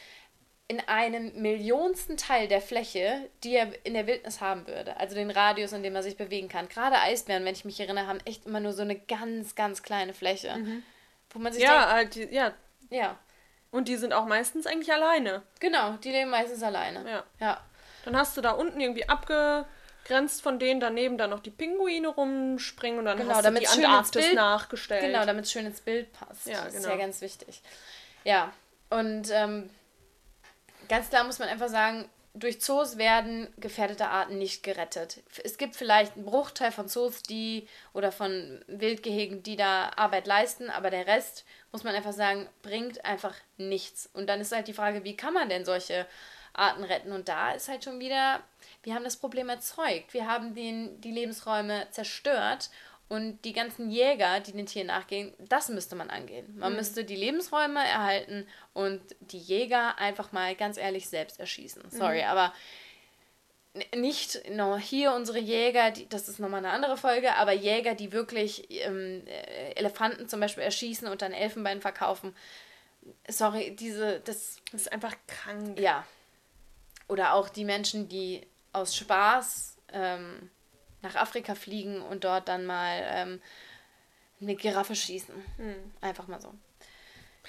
[0.69, 4.95] in einem Millionsten Teil der Fläche, die er in der Wildnis haben würde.
[4.97, 6.69] Also den Radius, in dem er sich bewegen kann.
[6.69, 10.13] Gerade Eisbären, wenn ich mich erinnere, haben echt immer nur so eine ganz, ganz kleine
[10.13, 10.55] Fläche.
[10.55, 10.84] Mhm.
[11.32, 12.53] Wo man sich ja, denkt, halt, ja.
[12.91, 13.17] Ja.
[13.71, 15.41] Und die sind auch meistens eigentlich alleine.
[15.60, 17.03] Genau, die leben meistens alleine.
[17.10, 17.23] Ja.
[17.39, 17.62] ja.
[18.05, 22.99] Dann hast du da unten irgendwie abgegrenzt von denen, daneben dann noch die Pinguine rumspringen
[22.99, 25.01] und dann genau, hast du die Antarktis Bild, nachgestellt.
[25.01, 26.45] Genau, damit es schön ins Bild passt.
[26.45, 26.65] Ja, genau.
[26.65, 27.62] Das ist ja ganz wichtig.
[28.23, 28.53] Ja,
[28.91, 29.71] und ähm,
[30.89, 35.21] ganz klar muss man einfach sagen, durch Zoos werden gefährdete Arten nicht gerettet.
[35.43, 40.69] Es gibt vielleicht einen Bruchteil von Zoos, die oder von Wildgehegen, die da Arbeit leisten,
[40.69, 44.10] aber der Rest, muss man einfach sagen, bringt einfach nichts.
[44.13, 46.06] Und dann ist halt die Frage, wie kann man denn solche
[46.54, 47.12] Arten retten?
[47.12, 48.41] Und da ist halt schon wieder,
[48.84, 50.13] wir haben das Problem erzeugt.
[50.13, 52.69] Wir haben den, die Lebensräume zerstört
[53.10, 56.58] und die ganzen Jäger, die den Tieren nachgehen, das müsste man angehen.
[56.58, 56.78] Man mhm.
[56.78, 61.89] müsste die Lebensräume erhalten und die Jäger einfach mal ganz ehrlich selbst erschießen.
[61.89, 62.30] Sorry, mhm.
[62.30, 62.54] aber
[63.95, 68.12] nicht no, hier unsere Jäger, die, das ist nochmal eine andere Folge, aber Jäger, die
[68.12, 72.36] wirklich ähm, äh, Elefanten zum Beispiel erschießen und dann Elfenbein verkaufen.
[73.28, 75.80] Sorry, diese, das, das ist einfach krank.
[75.80, 76.06] Ja.
[77.08, 80.52] Oder auch die Menschen, die aus Spaß ähm,
[81.02, 83.42] nach Afrika fliegen und dort dann mal ähm,
[84.42, 85.36] eine Giraffe schießen.
[85.58, 85.92] Mhm.
[86.02, 86.54] Einfach mal so.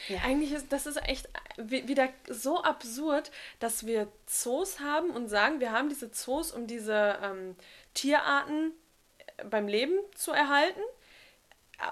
[0.08, 0.20] Ja.
[0.22, 5.72] Eigentlich ist das ist echt wieder so absurd, dass wir Zoos haben und sagen, wir
[5.72, 7.56] haben diese Zoos, um diese ähm,
[7.94, 8.72] Tierarten
[9.36, 10.80] äh, beim Leben zu erhalten.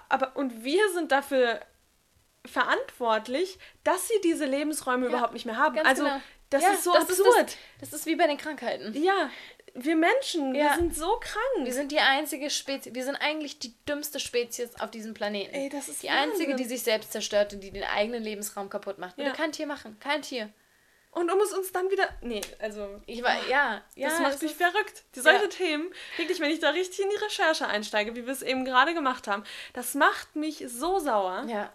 [0.08, 1.60] Aber und wir sind dafür
[2.48, 5.78] verantwortlich, dass sie diese Lebensräume ja, überhaupt nicht mehr haben.
[5.78, 6.20] Also genau.
[6.50, 7.26] das ja, ist so das absurd.
[7.28, 9.00] Ist das, das, ist wie bei den Krankheiten.
[9.00, 9.30] Ja,
[9.74, 10.64] wir Menschen, ja.
[10.64, 11.66] wir sind so krank.
[11.66, 15.54] Wir sind die einzige Spezies, wir sind eigentlich die dümmste Spezies auf diesem Planeten.
[15.54, 16.30] Ey, das ist Die Wahnsinn.
[16.30, 19.16] einzige, die sich selbst zerstört und die den eigenen Lebensraum kaputt macht.
[19.16, 20.50] Würde kein Tier machen, kein Tier.
[21.10, 22.08] Und um es uns dann wieder.
[22.20, 23.00] Nee, also.
[23.06, 24.08] Ich war, ja, ja.
[24.08, 25.04] Das macht mich verrückt.
[25.14, 25.48] Die solche ja.
[25.48, 28.94] Themen, wirklich, wenn ich da richtig in die Recherche einsteige, wie wir es eben gerade
[28.94, 31.44] gemacht haben, das macht mich so sauer.
[31.48, 31.72] Ja.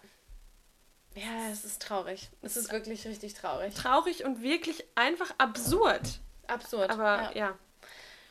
[1.14, 2.28] Ja, es ist traurig.
[2.42, 3.74] Es ist wirklich richtig traurig.
[3.74, 6.20] Traurig und wirklich einfach absurd.
[6.46, 6.90] Absurd.
[6.90, 7.34] Aber ja.
[7.34, 7.58] ja.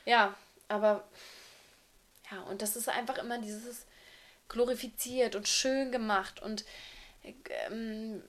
[0.06, 0.34] Ja,
[0.68, 1.08] aber
[2.30, 3.86] ja, und das ist einfach immer dieses
[4.50, 6.66] glorifiziert und schön gemacht und
[7.70, 8.22] ähm,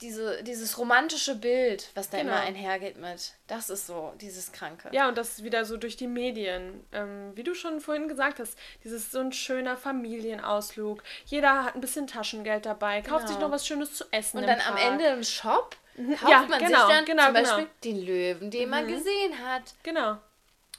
[0.00, 2.32] diese, dieses romantische Bild, was da genau.
[2.32, 4.88] immer einhergeht mit, das ist so, dieses Kranke.
[4.92, 6.84] Ja, und das ist wieder so durch die Medien.
[6.92, 11.02] Ähm, wie du schon vorhin gesagt hast, dieses so ein schöner Familienausflug.
[11.26, 13.28] Jeder hat ein bisschen Taschengeld dabei, kauft genau.
[13.28, 14.38] sich noch was Schönes zu essen.
[14.38, 14.70] Und dann Park.
[14.70, 16.16] am Ende im Shop mhm.
[16.16, 17.70] kauft ja, man genau, sich dann genau, zum Beispiel genau.
[17.84, 18.70] den Löwen, den mhm.
[18.70, 19.62] man gesehen hat.
[19.82, 20.18] Genau.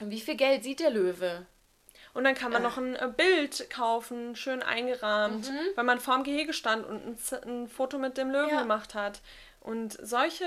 [0.00, 1.46] Und wie viel Geld sieht der Löwe?
[2.14, 2.64] Und dann kann man äh.
[2.64, 5.58] noch ein äh, Bild kaufen, schön eingerahmt, mhm.
[5.74, 8.62] weil man vorm Gehege stand und ein, ein Foto mit dem Löwen ja.
[8.62, 9.20] gemacht hat.
[9.60, 10.44] Und solche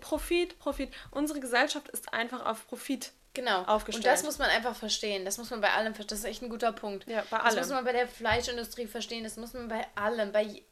[0.00, 0.92] Profit, Profit.
[1.12, 3.62] Unsere Gesellschaft ist einfach auf Profit genau.
[3.62, 4.04] aufgestellt.
[4.04, 5.24] Und das muss man einfach verstehen.
[5.24, 6.16] Das muss man bei allem verstehen.
[6.16, 7.06] Das ist echt ein guter Punkt.
[7.08, 7.56] Ja, bei allem.
[7.56, 9.22] Das muss man bei der Fleischindustrie verstehen.
[9.22, 10.62] Das muss man bei allem, bei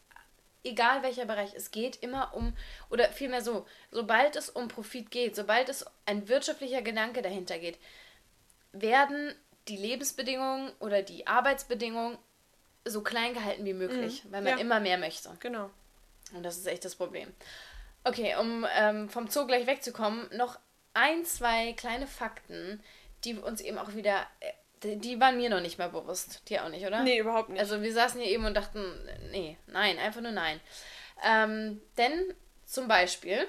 [0.64, 2.57] egal welcher Bereich, es geht immer um,
[2.90, 7.78] oder vielmehr so, sobald es um Profit geht, sobald es ein wirtschaftlicher Gedanke dahinter geht,
[8.72, 9.35] werden
[9.68, 12.18] die Lebensbedingungen oder die Arbeitsbedingungen
[12.85, 14.33] so klein gehalten wie möglich, mhm.
[14.33, 14.59] weil man ja.
[14.59, 15.31] immer mehr möchte.
[15.40, 15.70] Genau.
[16.35, 17.33] Und das ist echt das Problem.
[18.05, 20.59] Okay, um ähm, vom Zoo gleich wegzukommen, noch
[20.92, 22.83] ein, zwei kleine Fakten,
[23.24, 24.27] die uns eben auch wieder.
[24.40, 24.53] Äh,
[24.96, 26.42] die waren mir noch nicht mal bewusst.
[26.48, 27.03] Die auch nicht, oder?
[27.03, 27.59] Nee, überhaupt nicht.
[27.59, 28.85] Also wir saßen hier eben und dachten,
[29.31, 30.61] nee, nein, einfach nur nein.
[31.27, 32.35] Ähm, denn
[32.66, 33.48] zum Beispiel,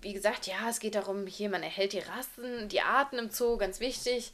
[0.00, 3.56] wie gesagt, ja, es geht darum, hier, man erhält die Rassen, die Arten im Zoo,
[3.56, 4.32] ganz wichtig.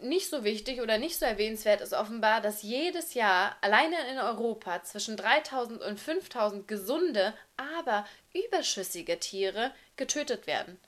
[0.00, 4.82] Nicht so wichtig oder nicht so erwähnenswert ist offenbar, dass jedes Jahr alleine in Europa
[4.82, 10.78] zwischen 3000 und 5000 gesunde, aber überschüssige Tiere getötet werden.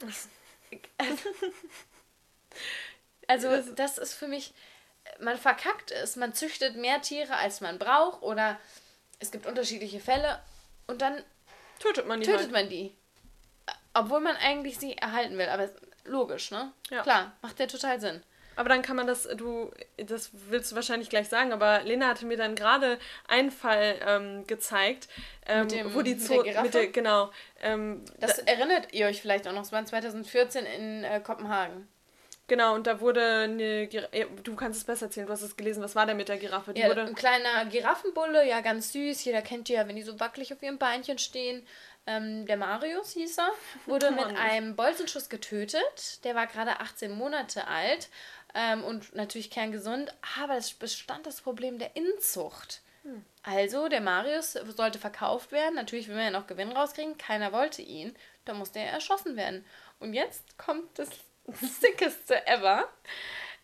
[3.28, 4.54] Also, das ist für mich,
[5.18, 8.58] man verkackt es, man züchtet mehr Tiere, als man braucht, oder
[9.18, 10.40] es gibt unterschiedliche Fälle
[10.86, 11.22] und dann
[11.78, 12.26] tötet man die.
[12.26, 12.52] Tötet halt.
[12.52, 12.94] man die.
[13.94, 15.68] Obwohl man eigentlich sie erhalten will, aber
[16.04, 16.72] logisch, ne?
[16.90, 17.02] Ja.
[17.02, 18.22] Klar, macht ja total Sinn.
[18.56, 22.24] Aber dann kann man das, du, das willst du wahrscheinlich gleich sagen, aber Lena hatte
[22.24, 25.08] mir dann gerade einen Fall ähm, gezeigt,
[25.46, 27.30] ähm, dem, wo die Zoo, mit der, genau.
[27.60, 31.86] Ähm, das da, erinnert ihr euch vielleicht auch noch, es war 2014 in äh, Kopenhagen.
[32.48, 35.82] Genau, und da wurde eine Giraffe, du kannst es besser erzählen, du hast es gelesen,
[35.82, 36.74] was war denn mit der Giraffe?
[36.74, 40.02] Die ja, wurde ein kleiner Giraffenbulle, ja ganz süß, jeder kennt die ja, wenn die
[40.02, 41.66] so wackelig auf ihren Beinchen stehen.
[42.06, 43.50] Ähm, der Marius hieß er,
[43.86, 48.08] wurde mit einem Bolzenschuss getötet, der war gerade 18 Monate alt
[48.54, 52.80] ähm, und natürlich kerngesund, aber es bestand das Problem der Inzucht.
[53.02, 53.24] Hm.
[53.42, 57.82] Also, der Marius sollte verkauft werden, natürlich will man ja noch Gewinn rauskriegen, keiner wollte
[57.82, 59.64] ihn, da musste er erschossen werden.
[59.98, 61.08] Und jetzt kommt das
[61.80, 62.88] sickeste ever.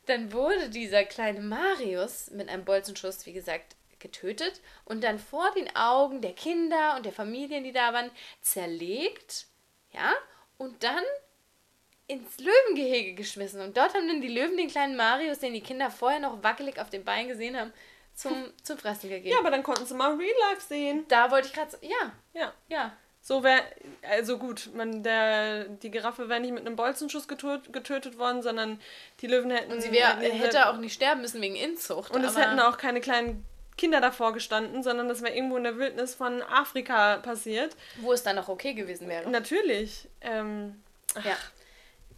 [0.06, 5.74] Dann wurde dieser kleine Marius mit einem Bolzenschuss, wie gesagt, getötet und dann vor den
[5.76, 9.46] Augen der Kinder und der Familien, die da waren, zerlegt,
[9.92, 10.12] ja,
[10.58, 11.04] und dann
[12.08, 13.60] ins Löwengehege geschmissen.
[13.60, 16.78] Und dort haben dann die Löwen den kleinen Marius, den die Kinder vorher noch wackelig
[16.78, 17.72] auf dem Bein gesehen haben,
[18.14, 19.32] zum, zum Fressen gegeben.
[19.32, 21.06] Ja, aber dann konnten sie mal Real Life sehen.
[21.08, 22.12] Da wollte ich gerade ja.
[22.34, 22.52] Ja.
[22.68, 22.96] Ja.
[23.24, 23.62] So wäre,
[24.10, 28.80] also gut, man, der, die Giraffe wäre nicht mit einem Bolzenschuss getötet, getötet worden, sondern
[29.20, 29.70] die Löwen hätten.
[29.70, 32.10] Und sie wär, hätte auch nicht sterben müssen wegen Inzucht.
[32.10, 33.46] Und es hätten auch keine kleinen
[33.78, 37.76] Kinder davor gestanden, sondern das wäre irgendwo in der Wildnis von Afrika passiert.
[38.00, 39.30] Wo es dann auch okay gewesen wäre.
[39.30, 40.08] Natürlich.
[40.20, 40.82] Ähm,
[41.14, 41.36] ja.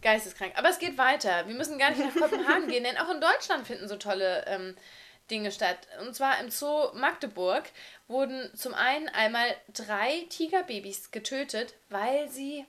[0.01, 0.53] Geisteskrank.
[0.55, 1.47] Aber es geht weiter.
[1.47, 4.75] Wir müssen gar nicht nach Kopenhagen gehen, denn auch in Deutschland finden so tolle ähm,
[5.31, 5.79] Dinge statt.
[6.01, 7.63] Und zwar im Zoo Magdeburg
[8.07, 12.65] wurden zum einen einmal drei Tigerbabys getötet, weil sie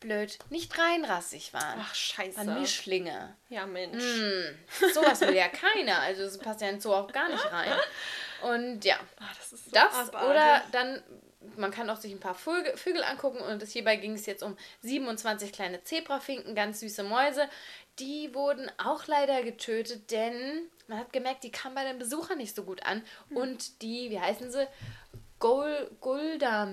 [0.00, 1.78] blöd nicht reinrassig waren.
[1.80, 2.36] Ach, scheiße.
[2.38, 3.36] Waren Mischlinge.
[3.48, 4.02] Ja, Mensch.
[4.02, 6.00] Mm, sowas will ja keiner.
[6.00, 7.72] Also es passt ja in Zoo auch gar nicht rein.
[8.42, 11.02] Und ja, Ach, das, ist so das oder dann
[11.56, 14.42] man kann auch sich ein paar Vögel, Vögel angucken und das hierbei ging es jetzt
[14.42, 17.48] um 27 kleine Zebrafinken, ganz süße Mäuse.
[17.98, 22.54] Die wurden auch leider getötet, denn man hat gemerkt, die kamen bei den Besuchern nicht
[22.54, 23.02] so gut an.
[23.28, 23.36] Mhm.
[23.36, 24.66] Und die, wie heißen sie?
[25.38, 26.66] Gol, Gulda.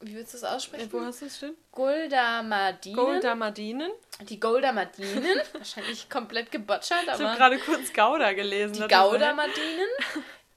[0.00, 0.92] Wie willst du das aussprechen?
[0.92, 1.56] Wo hast du es stehen?
[1.72, 2.96] Goldamadinen.
[2.96, 3.90] Goldamadinen?
[4.20, 5.40] Die Goldamadinen.
[5.52, 7.18] Wahrscheinlich komplett gebotschert, aber.
[7.18, 8.74] Ich habe gerade kurz Gouda gelesen.
[8.74, 9.88] Die Goudamadinen,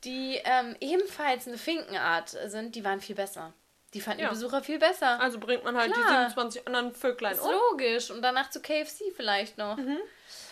[0.03, 3.53] die ähm, ebenfalls eine Finkenart sind, die waren viel besser.
[3.93, 4.29] Die fanden ja.
[4.29, 5.19] die Besucher viel besser.
[5.19, 6.05] Also bringt man halt Klar.
[6.05, 7.45] die 27 anderen Vöglein um.
[7.45, 8.11] Ist logisch.
[8.11, 9.77] Und danach zu KFC vielleicht noch.
[9.77, 9.97] Mhm.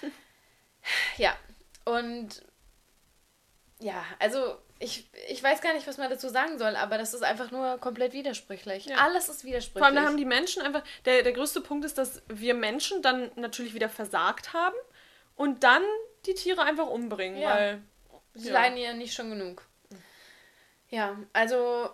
[1.17, 1.35] Ja,
[1.83, 2.41] und
[3.79, 7.21] ja, also ich, ich weiß gar nicht, was man dazu sagen soll, aber das ist
[7.21, 8.85] einfach nur komplett widersprüchlich.
[8.85, 8.97] Ja.
[8.97, 9.79] Alles ist widersprüchlich.
[9.79, 13.01] Vor allem, da haben die Menschen einfach, der, der größte Punkt ist, dass wir Menschen
[13.01, 14.75] dann natürlich wieder versagt haben
[15.35, 15.83] und dann
[16.25, 17.49] die Tiere einfach umbringen, ja.
[17.53, 17.81] weil.
[18.35, 18.53] Sie ja.
[18.53, 19.63] leiden ja nicht schon genug.
[20.89, 21.89] Ja, also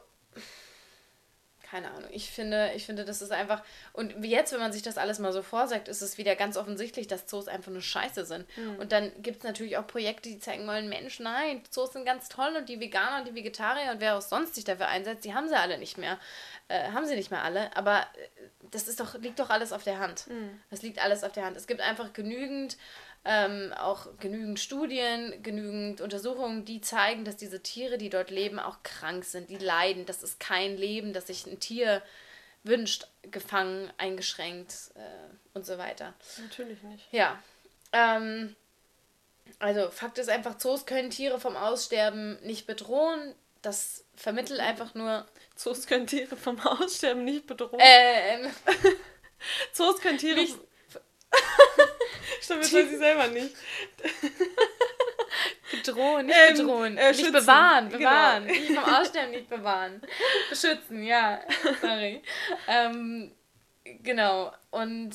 [1.76, 2.10] keine Ahnung.
[2.12, 3.62] Ich finde, ich finde, das ist einfach.
[3.92, 7.08] Und jetzt, wenn man sich das alles mal so vorsagt, ist es wieder ganz offensichtlich,
[7.08, 8.46] dass Zoos einfach nur scheiße sind.
[8.56, 8.80] Mhm.
[8.80, 12.30] Und dann gibt es natürlich auch Projekte, die zeigen wollen, Mensch, nein, Zoos sind ganz
[12.30, 15.34] toll und die Veganer und die Vegetarier und wer auch sonst sich dafür einsetzt, die
[15.34, 16.18] haben sie alle nicht mehr.
[16.70, 17.76] Äh, haben sie nicht mehr alle.
[17.76, 20.28] Aber äh, das ist doch, liegt doch alles auf der Hand.
[20.28, 20.62] Mhm.
[20.70, 21.58] Das liegt alles auf der Hand.
[21.58, 22.78] Es gibt einfach genügend
[23.26, 28.84] ähm, auch genügend Studien, genügend Untersuchungen, die zeigen, dass diese Tiere, die dort leben, auch
[28.84, 30.06] krank sind, die leiden.
[30.06, 32.04] Das ist kein Leben, das sich ein Tier
[32.64, 36.14] wünscht, gefangen, eingeschränkt äh, und so weiter.
[36.40, 37.08] Natürlich nicht.
[37.12, 37.42] Ja.
[37.92, 38.56] Ähm,
[39.60, 43.34] also Fakt ist einfach, Zoos können Tiere vom Aussterben nicht bedrohen.
[43.62, 45.26] Das vermittelt einfach nur.
[45.56, 47.80] Zoos können Tiere vom Aussterben nicht bedrohen.
[47.80, 48.52] Ähm.
[49.74, 50.42] Zoos können Tiere.
[50.42, 50.58] Nicht,
[52.46, 53.56] Stimmt, das weiß ich selber nicht.
[55.72, 56.98] Bedrohen, nicht ähm, bedrohen.
[56.98, 58.46] Äh, nicht bewahren, bewahren.
[58.48, 58.60] Genau.
[58.60, 60.02] Nicht vom Aussterben nicht bewahren.
[60.50, 61.42] Beschützen, ja.
[61.82, 62.22] Sorry.
[62.68, 63.32] ähm,
[64.04, 64.54] genau.
[64.70, 65.12] Und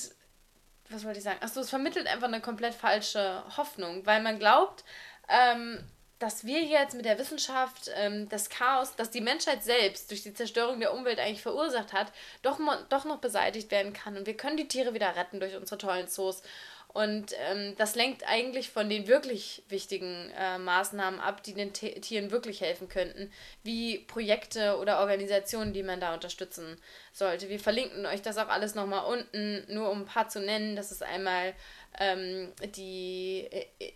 [0.88, 1.38] was wollte ich sagen?
[1.40, 4.84] Achso, es vermittelt einfach eine komplett falsche Hoffnung, weil man glaubt,
[5.28, 5.78] ähm,
[6.18, 10.34] dass wir jetzt mit der Wissenschaft ähm, das Chaos, das die Menschheit selbst durch die
[10.34, 12.12] Zerstörung der Umwelt eigentlich verursacht hat,
[12.42, 14.16] doch, doch noch beseitigt werden kann.
[14.16, 16.42] Und wir können die Tiere wieder retten durch unsere tollen Zoos.
[16.92, 22.00] Und ähm, das lenkt eigentlich von den wirklich wichtigen äh, Maßnahmen ab, die den T
[22.00, 26.76] Tieren wirklich helfen könnten, wie Projekte oder Organisationen, die man da unterstützen
[27.12, 27.48] sollte.
[27.48, 30.74] Wir verlinken euch das auch alles nochmal unten, nur um ein paar zu nennen.
[30.74, 31.54] Das ist einmal
[31.98, 33.92] ähm, die, äh, äh,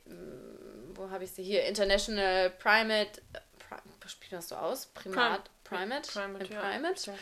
[0.95, 1.65] wo habe ich sie hier?
[1.65, 3.21] International Primate,
[3.59, 4.87] Pri spricht das so aus?
[4.87, 6.11] Primat, Primate?
[6.13, 7.11] Primate, Primate.
[7.11, 7.15] Ja.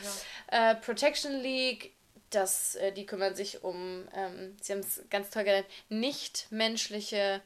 [0.51, 0.71] Ja.
[0.73, 1.95] Äh, Protection League,
[2.35, 7.41] das, äh, die kümmern sich um, ähm, sie haben es ganz toll genannt, nicht menschliche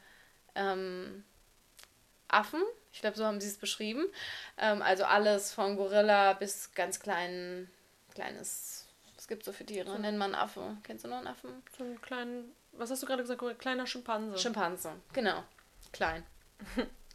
[0.55, 1.25] ähm,
[2.29, 2.63] Affen.
[2.93, 4.07] Ich glaube, so haben sie es beschrieben.
[4.59, 7.71] Ähm, also alles von Gorilla bis ganz kleinen,
[8.15, 9.91] kleines, was gibt es so für Tiere?
[9.91, 9.99] So.
[9.99, 10.77] Nennt man Affe.
[10.83, 11.63] Kennst du noch einen Affen?
[11.77, 13.59] So einen kleinen, was hast du gerade gesagt?
[13.59, 14.39] Kleiner Schimpanse.
[14.39, 15.45] Schimpanse, genau.
[15.93, 16.25] Klein.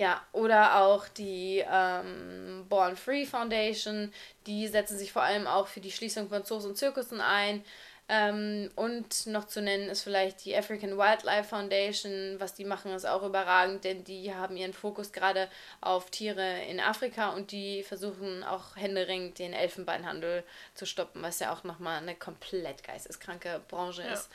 [0.00, 4.10] Ja, oder auch die ähm, Born Free Foundation,
[4.46, 7.62] die setzen sich vor allem auch für die Schließung von Zoos und Zirkussen ein.
[8.08, 12.36] Ähm, und noch zu nennen ist vielleicht die African Wildlife Foundation.
[12.38, 15.50] Was die machen, ist auch überragend, denn die haben ihren Fokus gerade
[15.82, 21.52] auf Tiere in Afrika und die versuchen auch händeringend den Elfenbeinhandel zu stoppen, was ja
[21.52, 24.14] auch nochmal eine komplett geisteskranke Branche ja.
[24.14, 24.30] ist.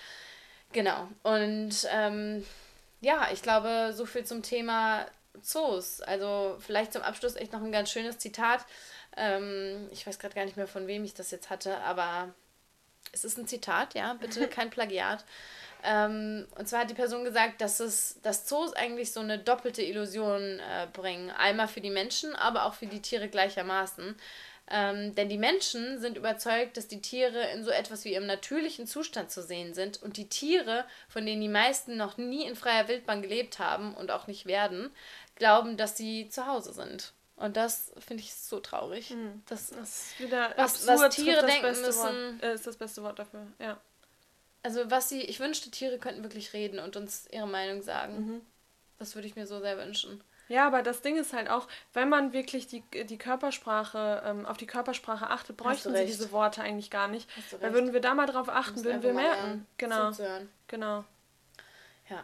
[0.74, 1.08] Genau.
[1.24, 2.46] Und ähm,
[3.02, 5.08] ja, ich glaube, so viel zum Thema
[5.42, 6.02] Zoos.
[6.02, 8.66] Also vielleicht zum Abschluss echt noch ein ganz schönes Zitat.
[9.18, 12.34] Ähm, ich weiß gerade gar nicht mehr, von wem ich das jetzt hatte, aber
[13.12, 15.24] es ist ein Zitat, ja, bitte kein Plagiat.
[15.84, 19.84] Ähm, und zwar hat die Person gesagt, dass es, dass Zoos eigentlich so eine doppelte
[19.84, 21.30] Illusion äh, bringen.
[21.30, 24.16] Einmal für die Menschen, aber auch für die Tiere gleichermaßen.
[24.68, 28.88] Ähm, denn die Menschen sind überzeugt, dass die Tiere in so etwas wie ihrem natürlichen
[28.88, 32.88] Zustand zu sehen sind und die Tiere, von denen die meisten noch nie in freier
[32.88, 34.90] Wildbahn gelebt haben und auch nicht werden,
[35.36, 37.14] glauben, dass sie zu Hause sind.
[37.36, 39.12] Und das finde ich so traurig.
[39.12, 39.44] Mhm.
[39.48, 42.42] Das, das ist wieder was, was Tiere denken müssen.
[42.42, 43.78] Wort, äh, ist das beste Wort dafür, ja.
[44.64, 48.16] Also was sie, ich wünschte, Tiere könnten wirklich reden und uns ihre Meinung sagen.
[48.18, 48.42] Mhm.
[48.98, 50.24] Das würde ich mir so sehr wünschen.
[50.48, 54.58] Ja, aber das Ding ist halt auch, wenn man wirklich die, die Körpersprache, ähm, auf
[54.58, 57.28] die Körpersprache achtet, bräuchten sie diese Worte eigentlich gar nicht.
[57.60, 59.66] Weil würden wir da mal drauf achten, würden wir merken.
[59.78, 60.12] Genau.
[60.68, 61.04] Genau.
[62.10, 62.24] Ja.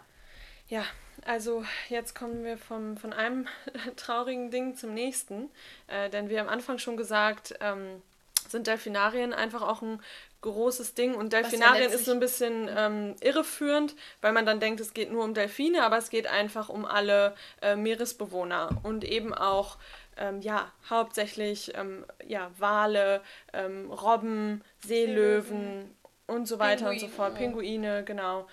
[0.72, 0.86] Ja,
[1.26, 3.46] also jetzt kommen wir vom, von einem
[3.98, 5.50] traurigen Ding zum nächsten.
[5.88, 8.02] Äh, denn wie am Anfang schon gesagt, ähm,
[8.48, 10.02] sind Delfinarien einfach auch ein
[10.40, 11.14] großes Ding.
[11.14, 15.12] Und Delfinarien ja ist so ein bisschen ähm, irreführend, weil man dann denkt, es geht
[15.12, 19.78] nur um Delfine, aber es geht einfach um alle äh, Meeresbewohner und eben auch
[20.16, 25.96] ähm, ja, hauptsächlich ähm, ja, Wale, ähm, Robben, Seelöwen, Seelöwen
[26.28, 26.94] und so weiter Pinguine.
[26.94, 27.36] und so fort.
[27.36, 28.48] Pinguine, genau.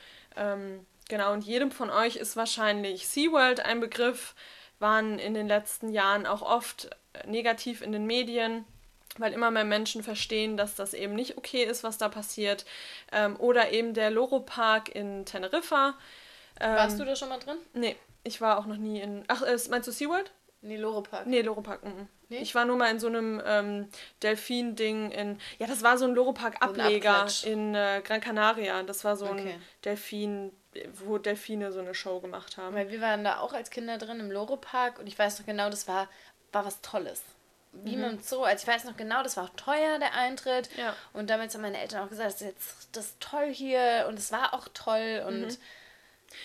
[1.08, 4.34] Genau, und jedem von euch ist wahrscheinlich SeaWorld ein Begriff,
[4.78, 8.64] waren in den letzten Jahren auch oft äh, negativ in den Medien,
[9.16, 12.64] weil immer mehr Menschen verstehen, dass das eben nicht okay ist, was da passiert.
[13.10, 15.94] Ähm, oder eben der Loro Park in Teneriffa.
[16.60, 17.56] Ähm, Warst du da schon mal drin?
[17.72, 19.24] Nee, ich war auch noch nie in.
[19.28, 20.30] Ach, äh, meinst du SeaWorld?
[20.60, 21.26] Nee, Loro Park.
[21.26, 21.80] Nee, Loro Park.
[22.28, 22.38] Nee?
[22.38, 23.88] Ich war nur mal in so einem ähm,
[24.22, 25.38] Delfin-Ding in.
[25.58, 28.82] Ja, das war so ein Loro Park-Ableger so in äh, Gran Canaria.
[28.82, 29.52] Das war so okay.
[29.52, 30.52] ein Delfin
[30.94, 32.74] wo Delfine so eine Show gemacht haben.
[32.74, 35.70] Weil wir waren da auch als Kinder drin im Loro-Park und ich weiß noch genau,
[35.70, 36.08] das war,
[36.52, 37.22] war was Tolles.
[37.72, 38.12] Wie mhm.
[38.12, 38.42] mit Zoo.
[38.42, 40.70] Also ich weiß noch genau, das war auch teuer, der Eintritt.
[40.76, 40.94] Ja.
[41.12, 44.18] Und damals haben meine Eltern auch gesagt, das ist jetzt das ist toll hier und
[44.18, 45.56] es war auch toll und mhm.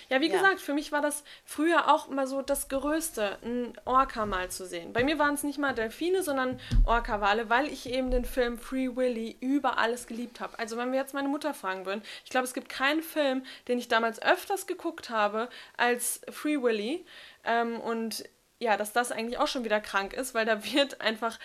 [0.09, 0.33] Ja, wie ja.
[0.33, 4.65] gesagt, für mich war das früher auch immer so das Größte, ein Orca mal zu
[4.65, 4.93] sehen.
[4.93, 8.95] Bei mir waren es nicht mal Delfine, sondern Orca-Wale, weil ich eben den Film Free
[8.95, 10.57] Willy über alles geliebt habe.
[10.59, 13.77] Also wenn wir jetzt meine Mutter fragen würden, ich glaube, es gibt keinen Film, den
[13.77, 17.05] ich damals öfters geguckt habe als Free Willy.
[17.43, 18.23] Ähm, und
[18.59, 21.39] ja, dass das eigentlich auch schon wieder krank ist, weil da wird einfach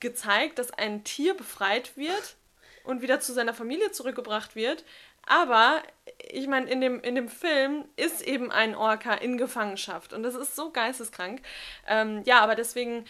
[0.00, 2.36] gezeigt, dass ein Tier befreit wird
[2.84, 4.84] und wieder zu seiner Familie zurückgebracht wird,
[5.26, 5.82] aber
[6.30, 10.34] ich meine, in dem, in dem Film ist eben ein Orca in Gefangenschaft und das
[10.34, 11.42] ist so geisteskrank.
[11.86, 13.04] Ähm, ja, aber deswegen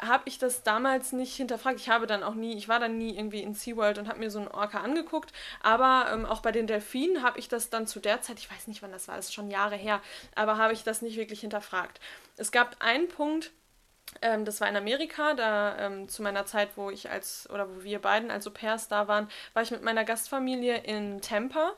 [0.00, 1.78] habe ich das damals nicht hinterfragt.
[1.78, 4.30] Ich habe dann auch nie, ich war dann nie irgendwie in SeaWorld und habe mir
[4.30, 5.32] so einen Orca angeguckt.
[5.62, 8.66] Aber ähm, auch bei den Delfinen habe ich das dann zu der Zeit, ich weiß
[8.66, 10.00] nicht wann das war, das ist schon Jahre her,
[10.34, 12.00] aber habe ich das nicht wirklich hinterfragt.
[12.36, 13.50] Es gab einen Punkt,
[14.22, 17.82] ähm, das war in Amerika, da ähm, zu meiner Zeit, wo ich als, oder wo
[17.82, 21.72] wir beiden als Au-pairs da waren, war ich mit meiner Gastfamilie in Tampa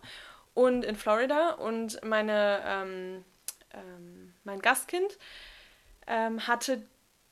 [0.54, 3.24] und in Florida und meine, ähm,
[3.72, 5.18] ähm mein Gastkind
[6.06, 6.82] ähm, hatte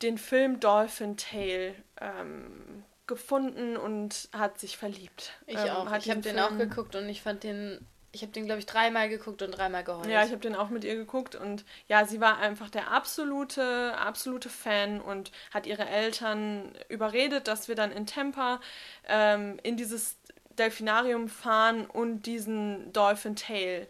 [0.03, 5.33] den Film Dolphin Tale ähm, gefunden und hat sich verliebt.
[5.47, 5.93] Ich auch.
[5.97, 9.09] Ich habe den auch geguckt und ich fand den ich habe den, glaube ich, dreimal
[9.09, 10.07] geguckt und dreimal geheult.
[10.07, 13.97] Ja, ich habe den auch mit ihr geguckt und ja, sie war einfach der absolute,
[13.97, 18.61] absolute Fan und hat ihre Eltern überredet, dass wir dann in Tampa
[19.09, 20.17] ähm, in dieses
[20.59, 23.87] Delfinarium fahren und diesen Dolphin Tail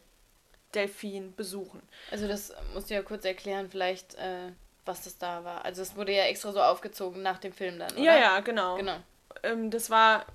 [0.74, 1.82] Delfin besuchen.
[2.10, 4.52] Also das musst du ja kurz erklären, vielleicht, äh,
[4.84, 5.64] was das da war.
[5.64, 8.02] Also es wurde ja extra so aufgezogen nach dem Film dann, oder?
[8.02, 8.76] Ja, ja, genau.
[8.76, 8.96] Genau.
[9.42, 10.26] Ähm, das war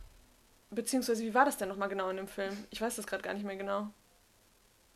[0.76, 2.66] Beziehungsweise, wie war das denn nochmal genau in dem Film?
[2.70, 3.88] Ich weiß das gerade gar nicht mehr genau.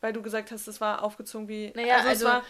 [0.00, 1.72] Weil du gesagt hast, das war aufgezogen wie.
[1.74, 2.44] Naja, also, also war,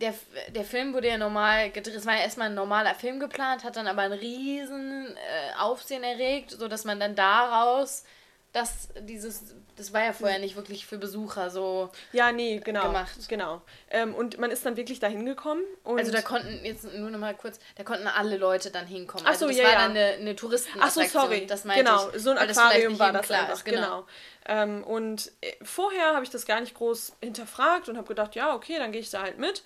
[0.00, 0.14] der,
[0.48, 1.96] der Film wurde ja normal gedreht.
[1.96, 6.04] Es war ja erstmal ein normaler Film geplant, hat dann aber einen riesen äh, Aufsehen
[6.04, 8.04] erregt, sodass man dann daraus
[8.52, 13.28] das dieses das war ja vorher nicht wirklich für Besucher so ja nee genau gemacht.
[13.28, 13.62] genau.
[13.90, 17.34] Ähm, und man ist dann wirklich da hingekommen also da konnten jetzt nur noch mal
[17.34, 19.26] kurz da konnten alle Leute dann hinkommen.
[19.26, 19.78] Ach so, also das ja, war ja.
[19.78, 21.46] dann eine, eine Touristenattraktion Ach so sorry.
[21.46, 24.06] das genau ich, so ein Aquarium das war das einfach ist, genau, genau.
[24.46, 28.54] Ähm, und äh, vorher habe ich das gar nicht groß hinterfragt und habe gedacht ja
[28.54, 29.62] okay dann gehe ich da halt mit.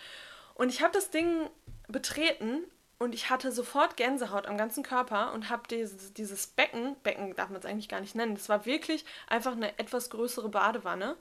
[0.54, 1.50] Und ich habe das Ding
[1.88, 2.64] betreten
[2.98, 7.50] und ich hatte sofort Gänsehaut am ganzen Körper und habe dieses, dieses Becken, Becken darf
[7.50, 11.16] man es eigentlich gar nicht nennen, das war wirklich einfach eine etwas größere Badewanne,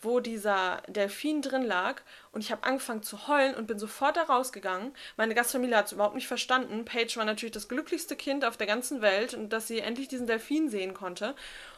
[0.00, 2.02] wo dieser Delfin drin lag.
[2.32, 4.92] Und ich habe angefangen zu heulen und bin sofort da rausgegangen.
[5.16, 6.84] Meine Gastfamilie hat es überhaupt nicht verstanden.
[6.84, 10.26] Paige war natürlich das glücklichste Kind auf der ganzen Welt und dass sie endlich diesen
[10.26, 11.36] Delfin sehen konnte.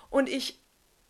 [0.09, 0.61] Und ich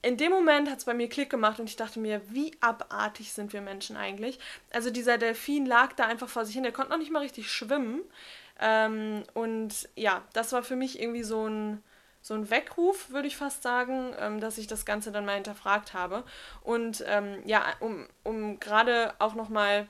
[0.02, 3.32] in dem Moment hat es bei mir Klick gemacht und ich dachte mir, wie abartig
[3.32, 4.38] sind wir Menschen eigentlich?
[4.72, 7.50] Also dieser Delfin lag da einfach vor sich hin, der konnte noch nicht mal richtig
[7.50, 8.02] schwimmen.
[8.60, 11.82] Ähm, und ja, das war für mich irgendwie so ein,
[12.20, 15.94] so ein Weckruf, würde ich fast sagen, ähm, dass ich das Ganze dann mal hinterfragt
[15.94, 16.24] habe.
[16.62, 19.86] Und ähm, ja, um, um gerade auch nochmal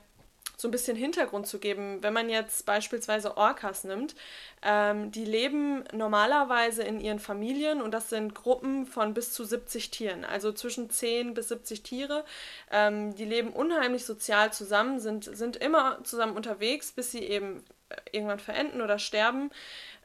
[0.55, 4.15] so ein bisschen Hintergrund zu geben, wenn man jetzt beispielsweise Orcas nimmt,
[4.61, 9.91] ähm, die leben normalerweise in ihren Familien und das sind Gruppen von bis zu 70
[9.91, 12.23] Tieren, also zwischen 10 bis 70 Tiere.
[12.71, 17.95] Ähm, die leben unheimlich sozial zusammen, sind, sind immer zusammen unterwegs, bis sie eben äh,
[18.11, 19.51] irgendwann verenden oder sterben.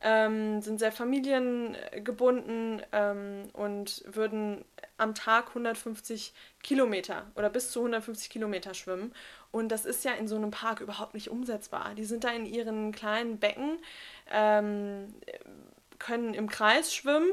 [0.03, 4.65] Ähm, sind sehr familiengebunden ähm, und würden
[4.97, 6.33] am Tag 150
[6.63, 9.13] Kilometer oder bis zu 150 Kilometer schwimmen.
[9.51, 11.95] Und das ist ja in so einem Park überhaupt nicht umsetzbar.
[11.95, 13.79] Die sind da in ihren kleinen Becken,
[14.31, 15.15] ähm,
[15.99, 17.31] können im Kreis schwimmen,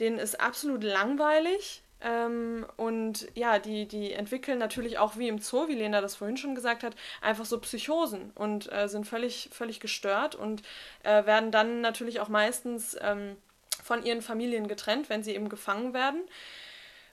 [0.00, 1.82] denen ist absolut langweilig.
[2.00, 6.36] Ähm, und ja, die, die entwickeln natürlich auch wie im Zoo, wie Lena das vorhin
[6.36, 10.62] schon gesagt hat, einfach so Psychosen und äh, sind völlig, völlig gestört und
[11.02, 13.36] äh, werden dann natürlich auch meistens ähm,
[13.82, 16.22] von ihren Familien getrennt, wenn sie eben gefangen werden.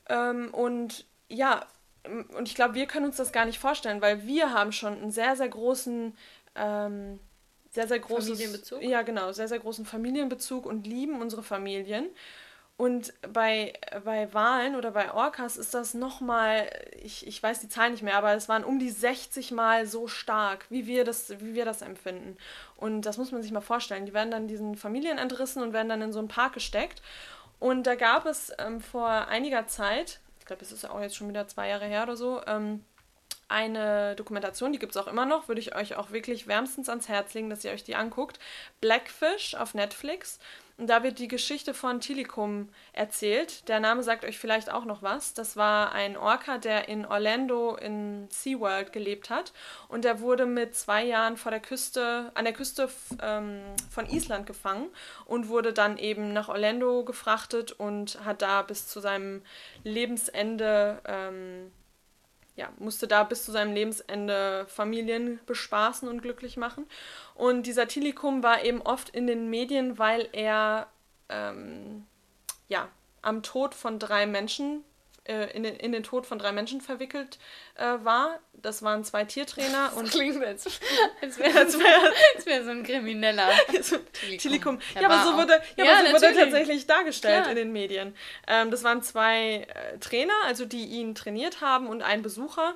[0.08, 1.66] Ähm, und ja,
[2.38, 5.12] und ich glaube, wir können uns das gar nicht vorstellen, weil wir haben schon einen
[5.12, 6.16] sehr, sehr großen,
[6.56, 7.20] ähm,
[7.72, 8.84] sehr, sehr großen Familienbezug.
[8.84, 12.08] Ja, genau, sehr, sehr großen Familienbezug und lieben unsere Familien.
[12.78, 13.72] Und bei,
[14.04, 16.70] bei Wahlen oder bei Orcas ist das nochmal,
[17.02, 20.08] ich, ich weiß die Zahl nicht mehr, aber es waren um die 60 Mal so
[20.08, 22.36] stark, wie wir, das, wie wir das empfinden.
[22.76, 24.06] Und das muss man sich mal vorstellen.
[24.06, 27.02] Die werden dann diesen Familien entrissen und werden dann in so einen Park gesteckt.
[27.60, 31.30] Und da gab es ähm, vor einiger Zeit, ich glaube, es ist auch jetzt schon
[31.30, 32.84] wieder zwei Jahre her oder so, ähm,
[33.48, 37.08] eine Dokumentation, die gibt es auch immer noch, würde ich euch auch wirklich wärmstens ans
[37.08, 38.40] Herz legen, dass ihr euch die anguckt.
[38.82, 40.40] Blackfish auf Netflix.
[40.78, 43.68] Und da wird die Geschichte von Tilikum erzählt.
[43.70, 45.34] Der Name sagt euch vielleicht auch noch was.
[45.34, 49.54] Das war ein Orca, der in Orlando in SeaWorld gelebt hat.
[49.88, 52.90] Und der wurde mit zwei Jahren vor der Küste, an der Küste
[53.22, 54.90] ähm, von Island gefangen
[55.24, 59.44] und wurde dann eben nach Orlando gefrachtet und hat da bis zu seinem
[59.86, 61.72] Lebensende ähm,
[62.56, 66.86] ja, musste da bis zu seinem Lebensende Familien bespaßen und glücklich machen.
[67.34, 70.88] Und dieser Tilikum war eben oft in den Medien, weil er
[71.30, 72.06] ähm,
[72.70, 72.88] ja,
[73.22, 74.84] am Tod von drei Menschen
[75.26, 77.40] äh, in, den, in den Tod von drei Menschen verwickelt
[77.76, 78.40] äh, war.
[78.54, 80.12] Das waren zwei Tiertrainer das und.
[80.12, 80.66] Klingt als,
[81.22, 83.50] als wäre wär, wär so ein Krimineller.
[83.82, 83.98] so,
[84.38, 84.80] Tilikum.
[85.00, 87.52] Ja, aber so wurde, ja, ja, aber so wurde er tatsächlich dargestellt Klar.
[87.52, 88.16] in den Medien.
[88.48, 92.76] Ähm, das waren zwei äh, Trainer, also die ihn trainiert haben und ein Besucher.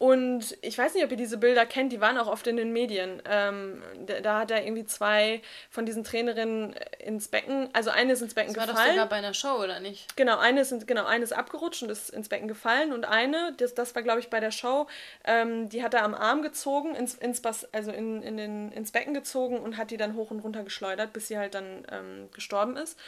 [0.00, 2.72] Und ich weiß nicht, ob ihr diese Bilder kennt, die waren auch oft in den
[2.72, 3.20] Medien.
[3.28, 8.22] Ähm, da, da, hat er irgendwie zwei von diesen Trainerinnen ins Becken, also eine ist
[8.22, 8.78] ins Becken das gefallen.
[8.78, 10.16] War doch sogar bei einer Show, oder nicht?
[10.16, 13.74] Genau, eine ist, genau, eine ist abgerutscht und ist ins Becken gefallen und eine, das,
[13.74, 14.86] das war glaube ich bei der Show,
[15.24, 19.12] ähm, die hat er am Arm gezogen, ins, ins, also in, in den, ins Becken
[19.12, 22.78] gezogen und hat die dann hoch und runter geschleudert, bis sie halt dann ähm, gestorben
[22.78, 22.98] ist.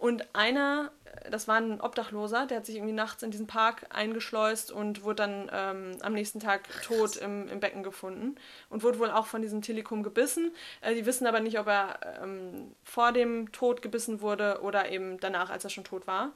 [0.00, 0.90] Und einer,
[1.30, 5.16] das war ein Obdachloser, der hat sich irgendwie nachts in diesen Park eingeschleust und wurde
[5.16, 8.36] dann ähm, am nächsten Tag tot im, im Becken gefunden
[8.70, 10.52] und wurde wohl auch von diesem Telekom gebissen.
[10.80, 15.20] Äh, die wissen aber nicht, ob er ähm, vor dem Tod gebissen wurde oder eben
[15.20, 16.32] danach, als er schon tot war.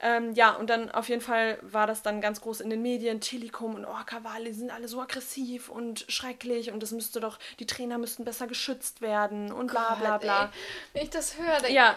[0.00, 3.20] Ähm, ja, und dann auf jeden Fall war das dann ganz groß in den Medien.
[3.20, 7.66] Telekom und Orca-Wale die sind alle so aggressiv und schrecklich und das müsste doch, die
[7.66, 10.44] Trainer müssten besser geschützt werden und bla bla bla.
[10.44, 10.50] Ey,
[10.94, 11.70] wenn ich das höre, dann.
[11.70, 11.96] Ja.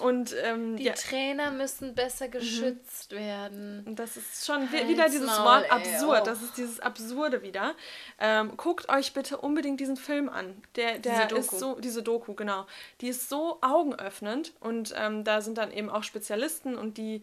[0.00, 0.92] Und ähm, Die ja.
[0.94, 3.82] Trainer müssen besser geschützt werden.
[3.86, 6.20] Und das ist schon Halt's wieder dieses Maul, Wort ey, absurd.
[6.22, 6.24] oh.
[6.24, 7.74] Das ist dieses Absurde wieder.
[8.18, 10.62] Ähm, guckt euch bitte unbedingt diesen Film an.
[10.76, 11.58] Der, der Diese ist Doku.
[11.58, 12.66] so, diese Doku, genau.
[13.00, 17.22] Die ist so augenöffnend und ähm, da sind dann eben auch Spezialisten und die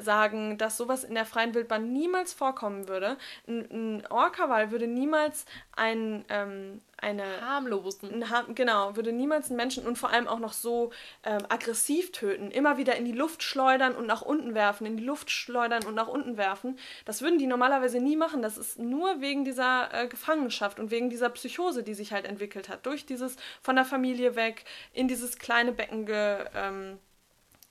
[0.00, 3.16] sagen, dass sowas in der freien Wildbahn niemals vorkommen würde.
[3.46, 8.22] Ein, ein Orca-Wal würde niemals ein, ähm, eine Harmlosen.
[8.22, 10.90] ein genau, würde niemals einen Menschen und vor allem auch noch so
[11.24, 15.04] ähm, aggressiv töten, immer wieder in die Luft schleudern und nach unten werfen, in die
[15.04, 16.78] Luft schleudern und nach unten werfen.
[17.04, 18.42] Das würden die normalerweise nie machen.
[18.42, 22.68] Das ist nur wegen dieser äh, Gefangenschaft und wegen dieser Psychose, die sich halt entwickelt
[22.68, 22.84] hat.
[22.86, 26.98] Durch dieses von der Familie weg in dieses kleine Becken ge, ähm,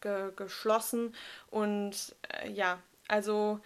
[0.02, 1.16] ge, geschlossen.
[1.50, 3.60] Und äh, ja, also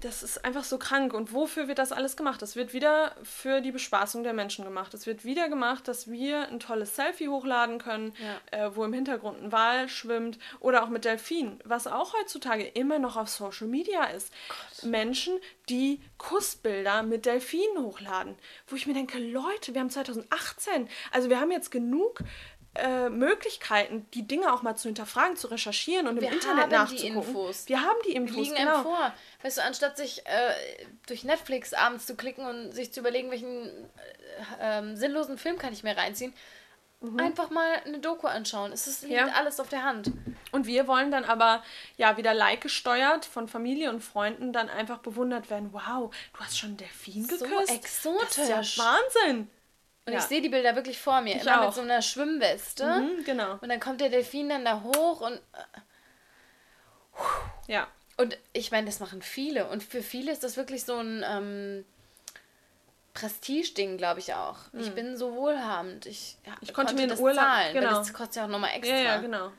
[0.00, 1.14] das ist einfach so krank.
[1.14, 2.42] Und wofür wird das alles gemacht?
[2.42, 4.92] Das wird wieder für die Bespaßung der Menschen gemacht.
[4.92, 8.12] Es wird wieder gemacht, dass wir ein tolles Selfie hochladen können,
[8.50, 8.66] Ja.
[8.66, 12.98] äh, wo im Hintergrund ein Wal schwimmt oder auch mit Delfinen, was auch heutzutage immer
[12.98, 14.30] noch auf Social Media ist.
[14.82, 15.38] Menschen,
[15.70, 18.36] die Kussbilder mit Delfinen hochladen,
[18.66, 22.18] wo ich mir denke, Leute, wir haben 2018, also wir haben jetzt genug
[22.76, 26.70] äh, Möglichkeiten, die Dinge auch mal zu hinterfragen, zu recherchieren und Wir im Internet haben
[26.70, 27.16] die nachzugucken.
[27.28, 27.68] Infos.
[27.68, 28.74] Wir haben die Die Infos, liegen genau.
[28.74, 29.12] einem vor.
[29.42, 33.66] Weißt du, anstatt sich äh, durch Netflix abends zu klicken und sich zu überlegen, welchen
[33.68, 33.78] äh,
[34.60, 36.34] ähm, sinnlosen Film kann ich mir reinziehen,
[37.18, 38.72] einfach mal eine Doku anschauen.
[38.72, 39.28] Es ist, liegt Mhm.
[39.28, 39.34] Ja.
[39.34, 40.10] alles auf der Hand.
[40.52, 41.62] Und wir wollen dann aber
[41.98, 45.68] ja wieder like gesteuert von Familie und Freunden dann einfach bewundert werden.
[45.72, 47.70] Wow, du hast schon einen Delfin So geküsst.
[47.72, 48.36] exotisch.
[48.36, 49.50] Das ist ja Wahnsinn.
[50.06, 50.18] Und Ja.
[50.18, 51.36] ich sehe die Bilder wirklich vor mir.
[51.36, 51.66] Ich immer auch.
[51.66, 52.84] mit so einer Schwimmweste.
[53.00, 53.52] Mhm, genau.
[53.60, 55.40] Und dann kommt der Delfin dann da hoch und.
[57.66, 57.86] Ja.
[58.16, 59.66] Und ich meine, das machen viele.
[59.68, 61.84] Und für viele ist das wirklich so ein ähm,
[63.14, 64.58] Prestige-Ding, glaube ich auch.
[64.72, 66.06] Ich bin so wohlhabend.
[66.06, 66.52] Ich, ja.
[66.60, 67.72] Ich konnte mir einen das Urlaub- zahlen.
[67.74, 67.86] genau.
[67.88, 68.94] Weil das kostet ja auch nochmal extra.
[68.96, 69.52] Ja, ja, genau.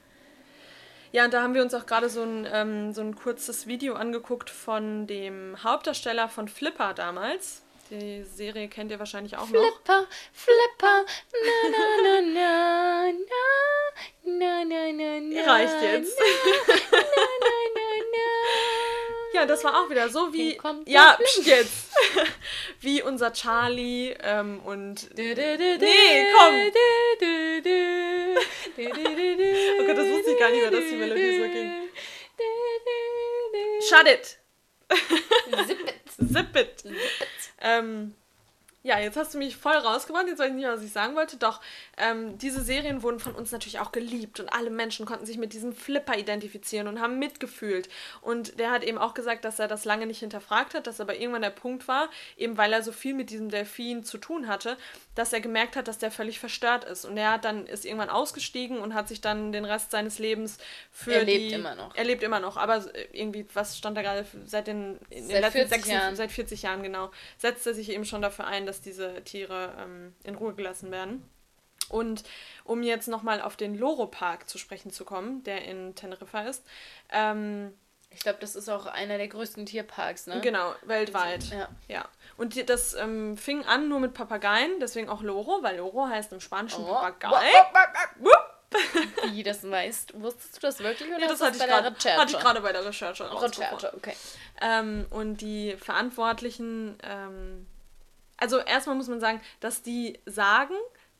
[1.12, 3.96] Ja, und da haben wir uns auch gerade so ein, ähm, so ein kurzes Video
[3.96, 7.62] angeguckt von dem Hauptdarsteller von Flipper damals.
[7.92, 9.62] Die Serie kennt ihr wahrscheinlich auch noch.
[9.62, 11.06] Flipper, Flipper,
[11.44, 11.58] na
[12.02, 13.44] na na na
[14.24, 15.54] na na na na.
[15.54, 16.20] Reicht jetzt.
[16.20, 19.40] Na, na, na, na.
[19.40, 20.60] Ja, das war auch wieder so wie.
[20.88, 21.92] Ja, pst, jetzt.
[22.82, 25.16] wie unser Charlie ähm, und.
[25.16, 25.36] Nee,
[26.36, 26.72] komm.
[29.80, 31.90] Oh Gott, das wusste ich gar nicht mehr, dass die Melodie so ging.
[32.38, 32.44] Du,
[32.86, 33.00] du,
[33.54, 33.82] du.
[33.86, 34.40] Shut it!
[36.24, 36.80] Zip it.
[36.82, 37.54] Zip it!
[37.62, 38.14] Ähm,
[38.86, 40.28] ja, jetzt hast du mich voll rausgebracht.
[40.28, 41.38] Jetzt weiß ich nicht, was ich sagen wollte.
[41.38, 41.60] Doch,
[41.98, 45.54] ähm, diese Serien wurden von uns natürlich auch geliebt und alle Menschen konnten sich mit
[45.54, 47.90] diesem Flipper identifizieren und haben mitgefühlt.
[48.22, 51.16] Und der hat eben auch gesagt, dass er das lange nicht hinterfragt hat, dass aber
[51.16, 54.78] irgendwann der Punkt war, eben weil er so viel mit diesem Delfin zu tun hatte,
[55.16, 57.06] dass er gemerkt hat, dass der völlig verstört ist.
[57.06, 60.60] Und er hat dann ist irgendwann ausgestiegen und hat sich dann den Rest seines Lebens
[60.92, 61.96] für Er lebt die, immer noch.
[61.96, 65.42] Er lebt immer noch, aber irgendwie, was stand da gerade seit den, in den Seit
[65.42, 66.16] letzten 40 sechs, Jahren.
[66.16, 67.10] seit 40 Jahren, genau,
[67.40, 71.28] setzt er sich eben schon dafür ein, dass diese Tiere ähm, in Ruhe gelassen werden.
[71.90, 72.24] Und
[72.64, 76.64] um jetzt nochmal auf den Loro-Park zu sprechen zu kommen, der in Teneriffa ist,
[77.12, 77.74] ähm,
[78.10, 80.42] Ich glaube, das ist auch einer der größten Tierparks, ne?
[80.42, 81.44] genau, weltweit.
[81.52, 81.68] Ja.
[81.88, 82.06] Ja.
[82.38, 86.40] Und das ähm, fing an nur mit Papageien, deswegen auch Loro, weil Loro heißt im
[86.40, 86.94] Spanischen Oh.
[86.94, 87.46] Papagei.
[89.32, 90.20] Wie das weißt.
[90.22, 92.62] Wusstest du das wirklich oder Ja, das hatte ich, bei der grad, hatte ich gerade
[92.62, 93.30] bei der Recherche.
[93.42, 94.14] Recherche, okay.
[94.62, 97.68] Ähm, und die Verantwortlichen, ähm,
[98.38, 100.76] also erstmal muss man sagen, dass die sagen,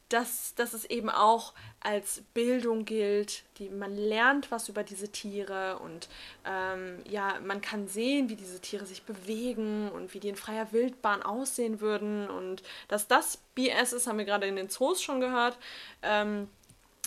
[0.10, 5.80] dass, dass es eben auch als Bildung gilt, die, man lernt was über diese Tiere
[5.80, 6.10] und
[6.46, 10.72] ähm, ja, man kann sehen, wie diese Tiere sich bewegen und wie die in freier
[10.72, 15.22] Wildbahn aussehen würden und dass das BS ist, haben wir gerade in den Zoos schon
[15.22, 15.58] gehört.
[16.04, 16.50] Ähm,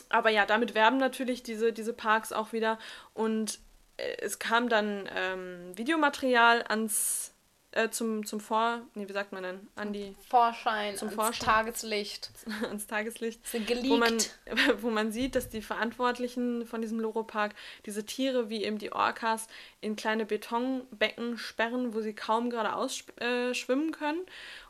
[0.08, 2.78] aber ja, damit werben natürlich diese, diese Parks auch wieder.
[3.14, 3.60] Und
[3.96, 7.34] äh, es kam dann ähm, Videomaterial ans
[7.72, 9.68] äh, zum, zum Vor, nee, wie sagt man denn?
[9.76, 11.46] An die, Vorschein, Zum Vorschein.
[11.46, 12.30] Tageslicht.
[12.62, 13.46] ans Tageslicht.
[13.46, 14.34] Sind Wo man, geleakt.
[14.82, 17.54] wo man sieht, dass die Verantwortlichen von diesem Loro-Park
[17.84, 19.48] diese Tiere wie eben die Orcas
[19.80, 24.24] in kleine Betonbecken sperren, wo sie kaum geradeaus äh, schwimmen können.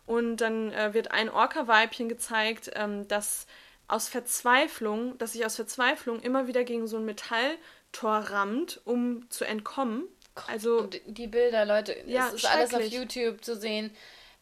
[0.05, 3.47] Und dann äh, wird ein Orca-Weibchen gezeigt, ähm, das
[3.87, 7.59] aus Verzweiflung, dass sich aus Verzweiflung immer wieder gegen so ein Metalltor
[8.03, 10.05] rammt, um zu entkommen.
[10.47, 13.91] Also Und die Bilder, Leute, ja, es ist alles auf YouTube zu sehen.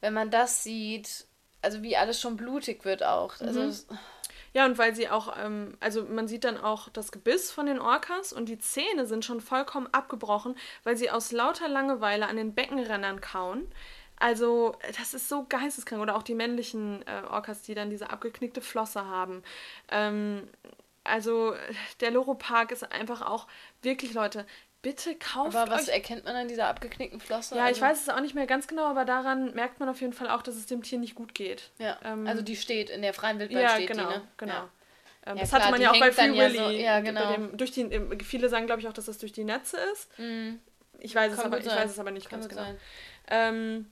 [0.01, 1.25] Wenn man das sieht,
[1.63, 3.41] also wie alles schon blutig wird auch.
[3.41, 3.99] Also mhm.
[4.57, 7.79] Ja, und weil sie auch, ähm, also man sieht dann auch das Gebiss von den
[7.79, 12.55] Orcas und die Zähne sind schon vollkommen abgebrochen, weil sie aus lauter Langeweile an den
[12.55, 13.71] Beckenrändern kauen.
[14.19, 16.01] Also, das ist so geisteskrank.
[16.01, 19.43] Oder auch die männlichen äh, Orcas, die dann diese abgeknickte Flosse haben.
[19.91, 20.49] Ähm,
[21.05, 21.55] also,
[22.01, 23.47] der Loro-Park ist einfach auch
[23.83, 24.47] wirklich, Leute,
[24.87, 25.95] bitte kauft Aber was euch...
[25.95, 27.57] erkennt man an dieser abgeknickten Flosse?
[27.57, 27.77] Ja, also...
[27.77, 30.31] ich weiß es auch nicht mehr ganz genau, aber daran merkt man auf jeden Fall
[30.31, 31.71] auch, dass es dem Tier nicht gut geht.
[31.79, 34.29] Ja, ähm, also die steht, in der freien Wildbahn ja, steht genau, die, ne?
[34.37, 34.53] genau.
[34.53, 34.69] Ja.
[35.27, 36.57] Ähm, ja, das klar, hatte man ja auch bei Free Willy.
[36.57, 37.33] Ja, so, ja, genau.
[37.33, 40.17] Dem, durch die, viele sagen, glaube ich, auch, dass das durch die Netze ist.
[40.21, 40.61] Mhm.
[41.01, 42.67] Ich, weiß es aber, ich weiß es aber nicht Kann ganz genau.
[43.27, 43.91] Ähm,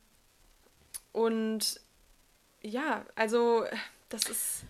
[1.11, 1.81] und
[2.63, 3.65] ja, also
[4.11, 4.65] das ist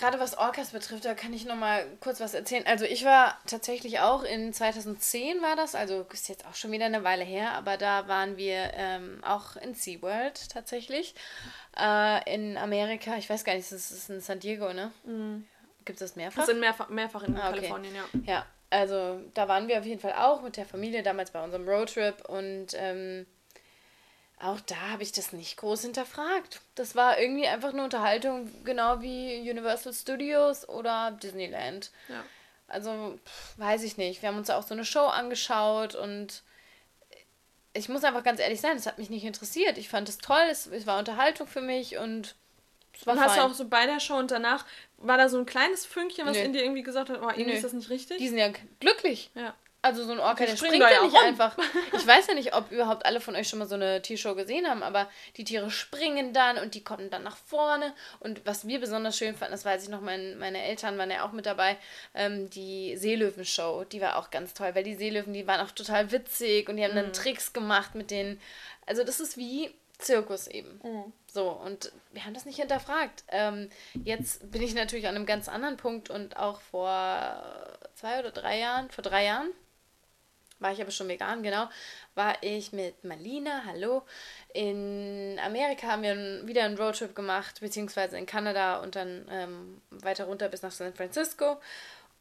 [0.00, 2.66] Gerade was Orcas betrifft, da kann ich noch mal kurz was erzählen.
[2.66, 6.86] Also ich war tatsächlich auch in 2010 war das, also ist jetzt auch schon wieder
[6.86, 11.14] eine Weile her, aber da waren wir ähm, auch in SeaWorld tatsächlich.
[11.78, 14.90] Äh, in Amerika, ich weiß gar nicht, das ist in San Diego, ne?
[15.04, 15.46] Mhm.
[15.84, 16.38] Gibt es das mehrfach?
[16.38, 17.56] Das sind mehrfach, mehrfach in ah, okay.
[17.56, 18.04] Kalifornien, ja.
[18.24, 21.68] Ja, also da waren wir auf jeden Fall auch mit der Familie damals bei unserem
[21.68, 23.26] Roadtrip und ähm,
[24.42, 26.60] auch da habe ich das nicht groß hinterfragt.
[26.74, 31.90] Das war irgendwie einfach eine Unterhaltung, genau wie Universal Studios oder Disneyland.
[32.08, 32.24] Ja.
[32.66, 34.22] Also, pff, weiß ich nicht.
[34.22, 36.42] Wir haben uns auch so eine Show angeschaut und
[37.72, 39.78] ich muss einfach ganz ehrlich sein, es hat mich nicht interessiert.
[39.78, 42.34] Ich fand es toll, es, es war Unterhaltung für mich und
[42.94, 44.64] es war Und hast du auch so bei der Show und danach,
[44.96, 46.42] war da so ein kleines Fünkchen, was Nö.
[46.42, 48.18] in dir irgendwie gesagt hat, oh, irgendwie ist das nicht richtig?
[48.18, 49.30] Die sind ja glücklich.
[49.34, 49.54] Ja.
[49.82, 51.24] Also so ein Orca, der springt ja nicht rum.
[51.24, 51.56] einfach.
[51.94, 54.68] Ich weiß ja nicht, ob überhaupt alle von euch schon mal so eine Tiershow gesehen
[54.68, 57.94] haben, aber die Tiere springen dann und die kommen dann nach vorne.
[58.18, 61.24] Und was wir besonders schön fanden, das weiß ich noch, mein, meine Eltern waren ja
[61.24, 61.78] auch mit dabei,
[62.14, 66.12] ähm, die Seelöwen-Show, die war auch ganz toll, weil die Seelöwen, die waren auch total
[66.12, 66.96] witzig und die haben mhm.
[66.96, 68.38] dann Tricks gemacht mit denen.
[68.86, 70.80] Also das ist wie Zirkus eben.
[70.82, 71.12] Mhm.
[71.26, 73.24] So, und wir haben das nicht hinterfragt.
[73.28, 73.70] Ähm,
[74.04, 78.58] jetzt bin ich natürlich an einem ganz anderen Punkt und auch vor zwei oder drei
[78.58, 79.50] Jahren, vor drei Jahren,
[80.60, 81.68] war ich aber schon vegan, genau,
[82.14, 84.02] war ich mit Malina, hallo.
[84.52, 90.24] In Amerika haben wir wieder einen Roadtrip gemacht, beziehungsweise in Kanada und dann ähm, weiter
[90.24, 91.60] runter bis nach San Francisco.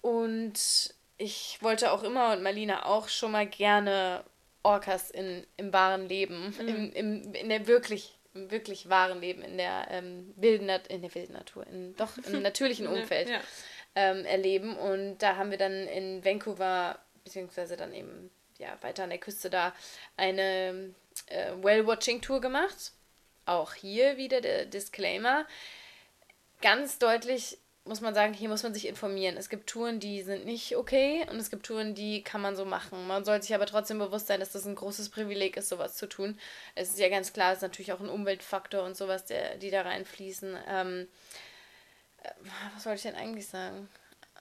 [0.01, 4.23] Und ich wollte auch immer und Malina auch schon mal gerne
[4.63, 6.67] Orcas in, im wahren Leben, mhm.
[6.67, 11.13] im, im, in der wirklich, im wirklich wahren Leben, in der ähm, wilden in der
[11.13, 13.39] wilden Natur, in, doch im natürlichen Umfeld ja.
[13.95, 14.77] ähm, erleben.
[14.77, 19.49] Und da haben wir dann in Vancouver beziehungsweise dann eben ja, weiter an der Küste
[19.49, 19.73] da
[20.17, 20.93] eine
[21.27, 22.91] äh, Whale-Watching-Tour gemacht.
[23.45, 25.47] Auch hier wieder der Disclaimer.
[26.61, 29.35] Ganz deutlich muss man sagen, hier muss man sich informieren.
[29.35, 32.63] Es gibt Touren, die sind nicht okay und es gibt Touren, die kann man so
[32.63, 33.07] machen.
[33.07, 36.07] Man sollte sich aber trotzdem bewusst sein, dass das ein großes Privileg ist, sowas zu
[36.07, 36.37] tun.
[36.75, 39.71] Es ist ja ganz klar, es ist natürlich auch ein Umweltfaktor und sowas, der, die
[39.71, 40.57] da reinfließen.
[40.67, 41.07] Ähm,
[42.21, 42.29] äh,
[42.75, 43.89] was wollte ich denn eigentlich sagen?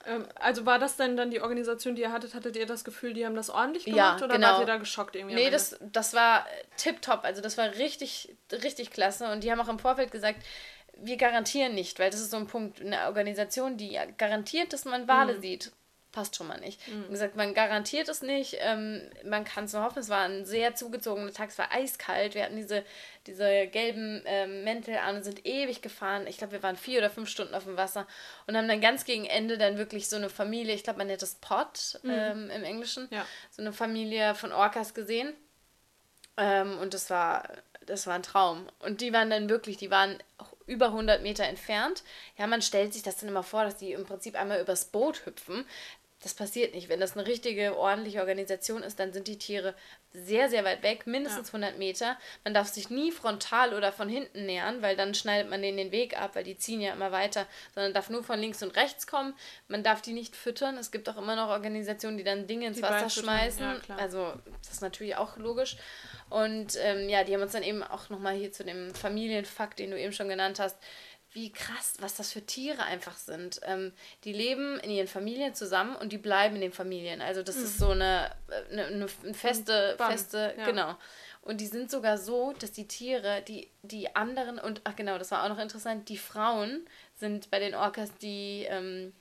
[0.05, 2.33] Ähm, also war das denn dann die Organisation, die ihr hattet?
[2.33, 4.47] Hattet ihr das Gefühl, die haben das ordentlich gemacht ja, oder genau.
[4.47, 5.35] wart ihr da geschockt irgendwie?
[5.35, 6.45] Nee, das, das war
[6.77, 7.23] tipptopp.
[7.23, 9.31] Also das war richtig, richtig klasse.
[9.31, 10.43] Und die haben auch im Vorfeld gesagt,
[11.01, 15.07] wir garantieren nicht, weil das ist so ein Punkt, eine Organisation, die garantiert, dass man
[15.07, 15.41] Wale mhm.
[15.41, 15.71] sieht
[16.11, 16.85] passt schon mal nicht.
[16.87, 17.05] Mhm.
[17.07, 18.57] Wie gesagt, man garantiert es nicht.
[18.59, 19.99] Ähm, man kann es nur hoffen.
[19.99, 21.49] Es war ein sehr zugezogener Tag.
[21.49, 22.35] Es war eiskalt.
[22.35, 22.83] Wir hatten diese,
[23.27, 26.27] diese gelben ähm, Mäntel an und sind ewig gefahren.
[26.27, 28.07] Ich glaube, wir waren vier oder fünf Stunden auf dem Wasser
[28.47, 31.21] und haben dann ganz gegen Ende dann wirklich so eine Familie, ich glaube, man nennt
[31.21, 32.09] das Pot mhm.
[32.11, 33.25] ähm, im Englischen, ja.
[33.51, 35.33] so eine Familie von Orcas gesehen.
[36.37, 37.49] Ähm, und das war,
[37.85, 38.67] das war ein Traum.
[38.79, 40.17] Und die waren dann wirklich, die waren
[40.69, 42.03] über 100 Meter entfernt.
[42.37, 45.25] Ja, man stellt sich das dann immer vor, dass die im Prinzip einmal übers Boot
[45.25, 45.65] hüpfen.
[46.21, 46.89] Das passiert nicht.
[46.89, 49.73] Wenn das eine richtige, ordentliche Organisation ist, dann sind die Tiere
[50.11, 51.59] sehr, sehr weit weg, mindestens ja.
[51.59, 52.17] 100 Meter.
[52.43, 55.91] Man darf sich nie frontal oder von hinten nähern, weil dann schneidet man denen den
[55.93, 59.07] Weg ab, weil die ziehen ja immer weiter, sondern darf nur von links und rechts
[59.07, 59.33] kommen.
[59.69, 60.77] Man darf die nicht füttern.
[60.77, 63.81] Es gibt auch immer noch Organisationen, die dann Dinge ins die Wasser schmeißen.
[63.87, 65.77] Ja, also, das ist natürlich auch logisch.
[66.29, 69.91] Und ähm, ja, die haben uns dann eben auch nochmal hier zu dem Familienfakt, den
[69.91, 70.77] du eben schon genannt hast,
[71.31, 73.61] wie krass, was das für Tiere einfach sind.
[73.63, 77.21] Ähm, die leben in ihren Familien zusammen und die bleiben in den Familien.
[77.21, 77.63] Also das mhm.
[77.63, 78.31] ist so eine,
[78.71, 80.11] eine, eine feste, Bam.
[80.11, 80.65] feste, ja.
[80.65, 80.95] genau.
[81.41, 85.31] Und die sind sogar so, dass die Tiere, die, die anderen, und ach genau, das
[85.31, 89.13] war auch noch interessant, die Frauen sind bei den Orcas die ähm,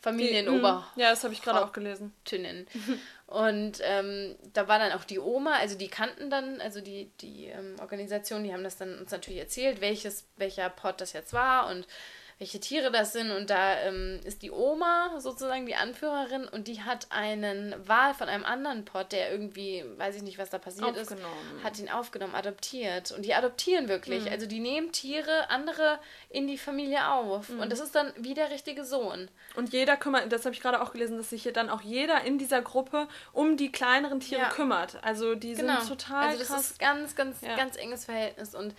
[0.00, 0.86] Familienober.
[0.96, 2.12] Ja, das habe ich gerade auch gelesen.
[2.24, 2.66] Tünnen.
[3.26, 7.46] Und ähm, da war dann auch die Oma, also die kannten dann, also die, die
[7.46, 11.68] ähm, Organisation, die haben das dann uns natürlich erzählt, welches, welcher Pot das jetzt war
[11.68, 11.88] und
[12.38, 13.30] welche Tiere das sind.
[13.30, 18.28] Und da ähm, ist die Oma sozusagen die Anführerin und die hat einen Wal von
[18.28, 21.14] einem anderen Pott, der irgendwie, weiß ich nicht, was da passiert ist,
[21.64, 23.12] hat ihn aufgenommen, adoptiert.
[23.12, 24.24] Und die adoptieren wirklich.
[24.24, 24.32] Mhm.
[24.32, 27.48] Also die nehmen Tiere, andere in die Familie auf.
[27.48, 27.60] Mhm.
[27.60, 29.30] Und das ist dann wie der richtige Sohn.
[29.54, 32.22] Und jeder kümmert, das habe ich gerade auch gelesen, dass sich hier dann auch jeder
[32.24, 34.48] in dieser Gruppe um die kleineren Tiere ja.
[34.50, 35.02] kümmert.
[35.02, 35.80] Also die genau.
[35.80, 36.26] sind total.
[36.26, 36.70] Also das krass.
[36.72, 37.56] ist ganz, ganz, ja.
[37.56, 38.54] ganz enges Verhältnis.
[38.54, 38.74] Und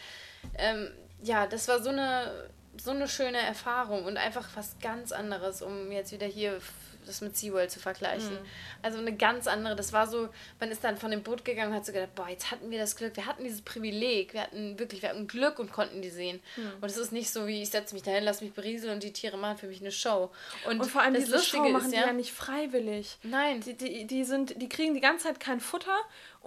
[0.59, 0.91] ähm,
[1.23, 2.49] ja, das war so eine
[2.81, 6.59] so eine schöne Erfahrung und einfach was ganz anderes, um jetzt wieder hier
[7.07, 8.33] das mit SeaWorld zu vergleichen.
[8.33, 8.45] Mhm.
[8.81, 11.77] Also eine ganz andere, das war so, man ist dann von dem Boot gegangen und
[11.77, 14.77] hat so gedacht, boah, jetzt hatten wir das Glück, wir hatten dieses Privileg, wir hatten
[14.77, 16.41] wirklich, wir hatten Glück und konnten die sehen.
[16.55, 16.71] Mhm.
[16.81, 19.13] Und es ist nicht so wie, ich setze mich dahin, lass mich berieseln und die
[19.13, 20.29] Tiere machen für mich eine Show.
[20.65, 23.17] Und, und vor allem das diese Lustige Show machen ist, die ja, ja nicht freiwillig.
[23.23, 23.61] Nein.
[23.61, 25.97] Die, die, die, sind, die kriegen die ganze Zeit kein Futter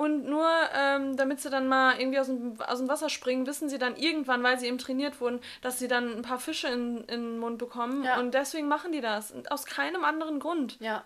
[0.01, 3.69] und nur ähm, damit sie dann mal irgendwie aus dem, aus dem Wasser springen, wissen
[3.69, 7.05] sie dann irgendwann, weil sie eben trainiert wurden, dass sie dann ein paar Fische in,
[7.05, 8.03] in den Mund bekommen.
[8.03, 8.19] Ja.
[8.19, 9.31] Und deswegen machen die das.
[9.31, 10.79] Und aus keinem anderen Grund.
[10.81, 11.05] Ja.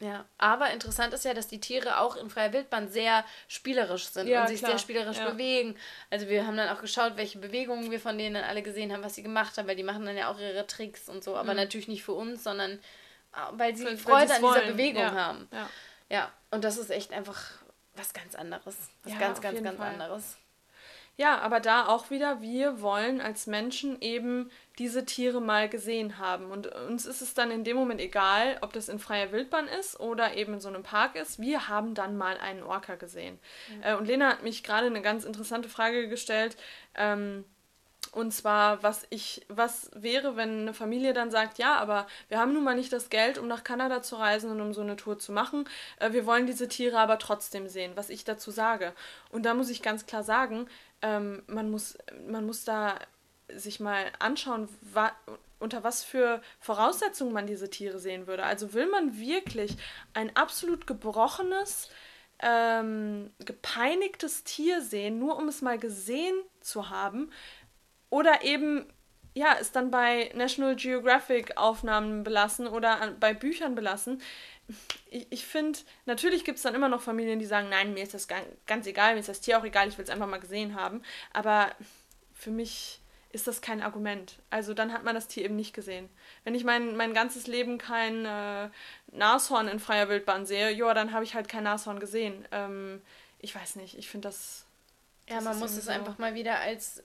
[0.00, 4.26] Ja, aber interessant ist ja, dass die Tiere auch in freier Wildbahn sehr spielerisch sind
[4.26, 4.72] ja, und sich klar.
[4.72, 5.30] sehr spielerisch ja.
[5.30, 5.74] bewegen.
[6.10, 9.02] Also wir haben dann auch geschaut, welche Bewegungen wir von denen dann alle gesehen haben,
[9.02, 11.52] was sie gemacht haben, weil die machen dann ja auch ihre Tricks und so, aber
[11.52, 11.60] mhm.
[11.60, 15.12] natürlich nicht für uns, sondern äh, weil sie Freude an dieser Bewegung ja.
[15.12, 15.48] haben.
[15.50, 15.70] Ja.
[16.10, 17.63] ja, und das ist echt einfach
[17.96, 18.76] was ganz anderes.
[19.02, 19.92] Was ja, ganz, ganz, ganz Fall.
[19.92, 20.36] anderes.
[21.16, 26.50] Ja, aber da auch wieder, wir wollen als Menschen eben diese Tiere mal gesehen haben.
[26.50, 30.00] Und uns ist es dann in dem Moment egal, ob das in freier Wildbahn ist
[30.00, 31.40] oder eben in so einem Park ist.
[31.40, 33.38] Wir haben dann mal einen Orca gesehen.
[33.68, 33.98] Mhm.
[33.98, 36.56] und Lena hat mich gerade eine ganz interessante Frage gestellt.
[36.96, 37.44] Ähm,
[38.14, 42.52] und zwar, was ich, was wäre, wenn eine Familie dann sagt, ja, aber wir haben
[42.52, 45.18] nun mal nicht das Geld, um nach Kanada zu reisen und um so eine Tour
[45.18, 45.68] zu machen.
[45.98, 48.92] Äh, wir wollen diese Tiere aber trotzdem sehen, was ich dazu sage.
[49.30, 50.68] Und da muss ich ganz klar sagen,
[51.02, 51.98] ähm, man, muss,
[52.28, 52.98] man muss da
[53.52, 55.12] sich mal anschauen, wa
[55.58, 58.44] unter was für Voraussetzungen man diese Tiere sehen würde.
[58.44, 59.76] Also will man wirklich
[60.12, 61.88] ein absolut gebrochenes,
[62.40, 67.30] ähm, gepeinigtes Tier sehen, nur um es mal gesehen zu haben,
[68.14, 68.86] oder eben,
[69.34, 74.22] ja, es dann bei National Geographic Aufnahmen belassen oder bei Büchern belassen.
[75.10, 78.14] Ich, ich finde, natürlich gibt es dann immer noch Familien, die sagen, nein, mir ist
[78.14, 80.76] das ganz egal, mir ist das Tier auch egal, ich will es einfach mal gesehen
[80.76, 81.02] haben.
[81.32, 81.72] Aber
[82.32, 83.00] für mich
[83.32, 84.38] ist das kein Argument.
[84.48, 86.08] Also dann hat man das Tier eben nicht gesehen.
[86.44, 88.68] Wenn ich mein, mein ganzes Leben kein äh,
[89.10, 92.46] Nashorn in freier Wildbahn sehe, ja, dann habe ich halt kein Nashorn gesehen.
[92.52, 93.02] Ähm,
[93.40, 94.66] ich weiß nicht, ich finde das.
[95.28, 95.90] Ja, man muss es so.
[95.90, 97.02] einfach mal wieder als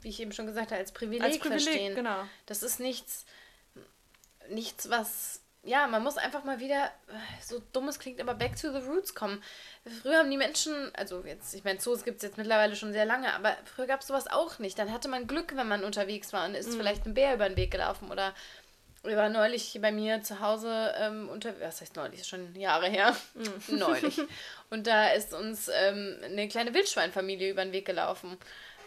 [0.00, 1.94] wie ich eben schon gesagt habe, als Privileg, als Privileg verstehen.
[1.94, 2.24] Genau.
[2.46, 3.24] Das ist nichts,
[4.48, 5.40] nichts, was.
[5.62, 6.90] Ja, man muss einfach mal wieder,
[7.42, 9.42] so dumm es klingt, aber back to the roots kommen.
[10.02, 13.06] Früher haben die Menschen, also jetzt, ich meine, Zoos gibt es jetzt mittlerweile schon sehr
[13.06, 14.78] lange, aber früher gab es sowas auch nicht.
[14.78, 16.76] Dann hatte man Glück, wenn man unterwegs war und ist mhm.
[16.76, 18.34] vielleicht ein Bär über den Weg gelaufen oder
[19.04, 23.14] wir waren neulich bei mir zu Hause ähm, unter, was heißt neulich, schon Jahre her,
[23.34, 23.78] mhm.
[23.78, 24.20] neulich.
[24.70, 28.38] Und da ist uns ähm, eine kleine Wildschweinfamilie über den Weg gelaufen.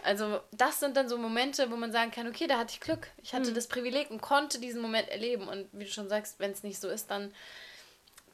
[0.04, 3.08] Also das sind dann so Momente, wo man sagen kann, okay, da hatte ich Glück.
[3.22, 3.56] Ich hatte mhm.
[3.56, 5.48] das Privileg und konnte diesen Moment erleben.
[5.48, 7.34] Und wie du schon sagst, wenn es nicht so ist, dann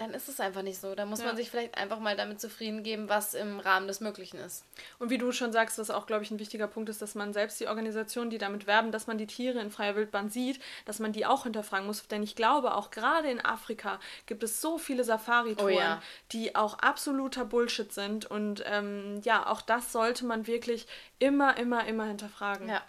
[0.04, 0.96] dann ist es einfach nicht so.
[0.96, 1.26] Da muss ja.
[1.26, 4.66] man sich vielleicht einfach mal damit zufrieden geben, was im Rahmen des Möglichen ist.
[5.00, 7.34] Und wie du schon sagst, was auch, glaube ich, ein wichtiger Punkt ist, dass man
[7.34, 11.00] selbst die Organisationen, die damit werben, dass man die Tiere in freier Wildbahn sieht, dass
[11.00, 12.06] man die auch hinterfragen muss.
[12.08, 16.02] Denn ich glaube, auch gerade in Afrika gibt es so viele Safari-Touren, oh ja.
[16.32, 18.26] die auch absoluter Bullshit sind.
[18.26, 20.86] Und ähm, ja, auch das sollte man wirklich
[21.20, 22.68] immer, immer, immer hinterfragen.
[22.68, 22.82] Ja.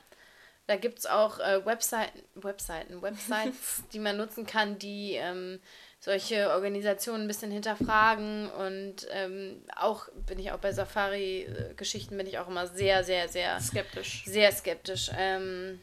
[0.67, 5.61] Da gibt es auch äh, Webseiten, Webseiten, Websites, die man nutzen kann, die ähm,
[6.05, 12.39] solche Organisationen ein bisschen hinterfragen und ähm, auch bin ich auch bei Safari-Geschichten bin ich
[12.39, 14.23] auch immer sehr, sehr, sehr skeptisch.
[14.27, 15.11] Sehr skeptisch.
[15.17, 15.81] Ähm,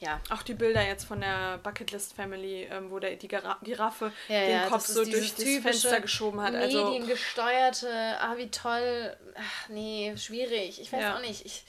[0.00, 0.20] ja.
[0.28, 4.50] Auch die Bilder jetzt von der Bucketlist Family, ähm, wo der, die Giraffe ja, den
[4.50, 6.54] ja, Kopf so durch das Fenster geschoben hat.
[6.54, 7.88] Also mediengesteuerte,
[8.20, 9.16] ah, wie toll.
[9.34, 10.78] Ach, nee, schwierig.
[10.78, 11.46] Ich weiß auch nicht.
[11.46, 11.64] Ich,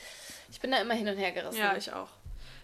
[0.52, 1.60] ich bin da immer hin und her gerissen.
[1.60, 2.10] Ja, ich auch.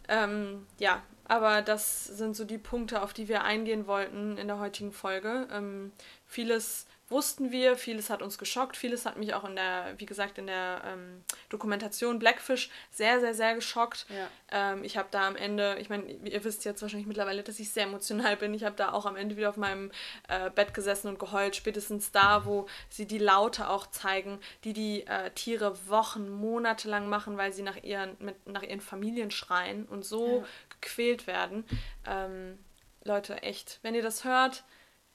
[0.09, 1.01] Ähm, ja,
[1.31, 5.47] aber das sind so die Punkte, auf die wir eingehen wollten in der heutigen Folge.
[5.49, 5.93] Ähm,
[6.25, 10.37] vieles wussten wir, vieles hat uns geschockt, vieles hat mich auch in der, wie gesagt,
[10.37, 14.05] in der ähm, Dokumentation Blackfish sehr, sehr, sehr geschockt.
[14.09, 14.27] Ja.
[14.51, 17.71] Ähm, ich habe da am Ende, ich meine, ihr wisst jetzt wahrscheinlich mittlerweile, dass ich
[17.71, 18.53] sehr emotional bin.
[18.53, 19.91] Ich habe da auch am Ende wieder auf meinem
[20.27, 25.05] äh, Bett gesessen und geheult, spätestens da, wo sie die Laute auch zeigen, die die
[25.07, 29.85] äh, Tiere Wochen, Monate lang machen, weil sie nach ihren, mit, nach ihren Familien schreien
[29.85, 30.45] und so ja.
[30.69, 31.65] gequält werden.
[32.07, 32.57] Ähm,
[33.03, 34.63] Leute, echt, wenn ihr das hört,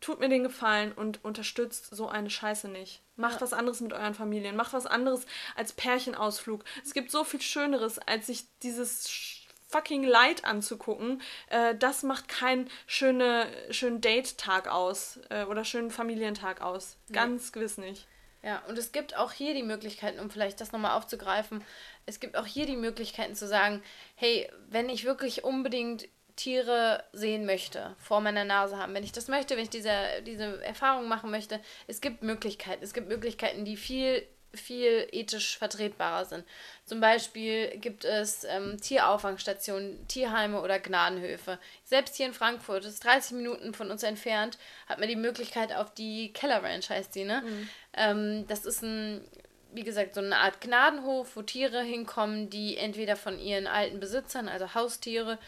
[0.07, 3.03] tut mir den Gefallen und unterstützt so eine Scheiße nicht.
[3.17, 3.41] Macht ja.
[3.41, 4.55] was anderes mit euren Familien.
[4.55, 5.27] Macht was anderes
[5.57, 6.65] als Pärchenausflug.
[6.85, 12.71] Es gibt so viel Schöneres, als sich dieses fucking Leid anzugucken, äh, das macht keinen
[12.87, 16.99] schöne, schönen Date-Tag aus äh, oder schönen Familientag aus.
[17.11, 18.07] Ganz gewiss nicht.
[18.45, 21.65] Ja, und es gibt auch hier die Möglichkeiten, um vielleicht das nochmal aufzugreifen,
[22.07, 23.83] es gibt auch hier die Möglichkeiten zu sagen,
[24.15, 29.29] hey, wenn ich wirklich unbedingt Tiere sehen möchte, vor meiner Nase haben, wenn ich das
[29.29, 29.91] möchte, wenn ich diese,
[30.27, 32.85] diese Erfahrung machen möchte, es gibt Möglichkeiten.
[32.85, 34.23] Es gibt Möglichkeiten, die viel
[34.57, 36.45] viel ethisch vertretbarer sind.
[36.85, 41.59] Zum Beispiel gibt es ähm, Tierauffangsstationen, Tierheime oder Gnadenhöfe.
[41.85, 45.75] Selbst hier in Frankfurt, das ist 30 Minuten von uns entfernt, hat man die Möglichkeit
[45.75, 47.43] auf die Keller Ranch, heißt die, ne?
[47.45, 47.69] Mhm.
[47.93, 49.29] Ähm, das ist ein,
[49.73, 54.49] wie gesagt, so eine Art Gnadenhof, wo Tiere hinkommen, die entweder von ihren alten Besitzern,
[54.49, 55.39] also Haustiere,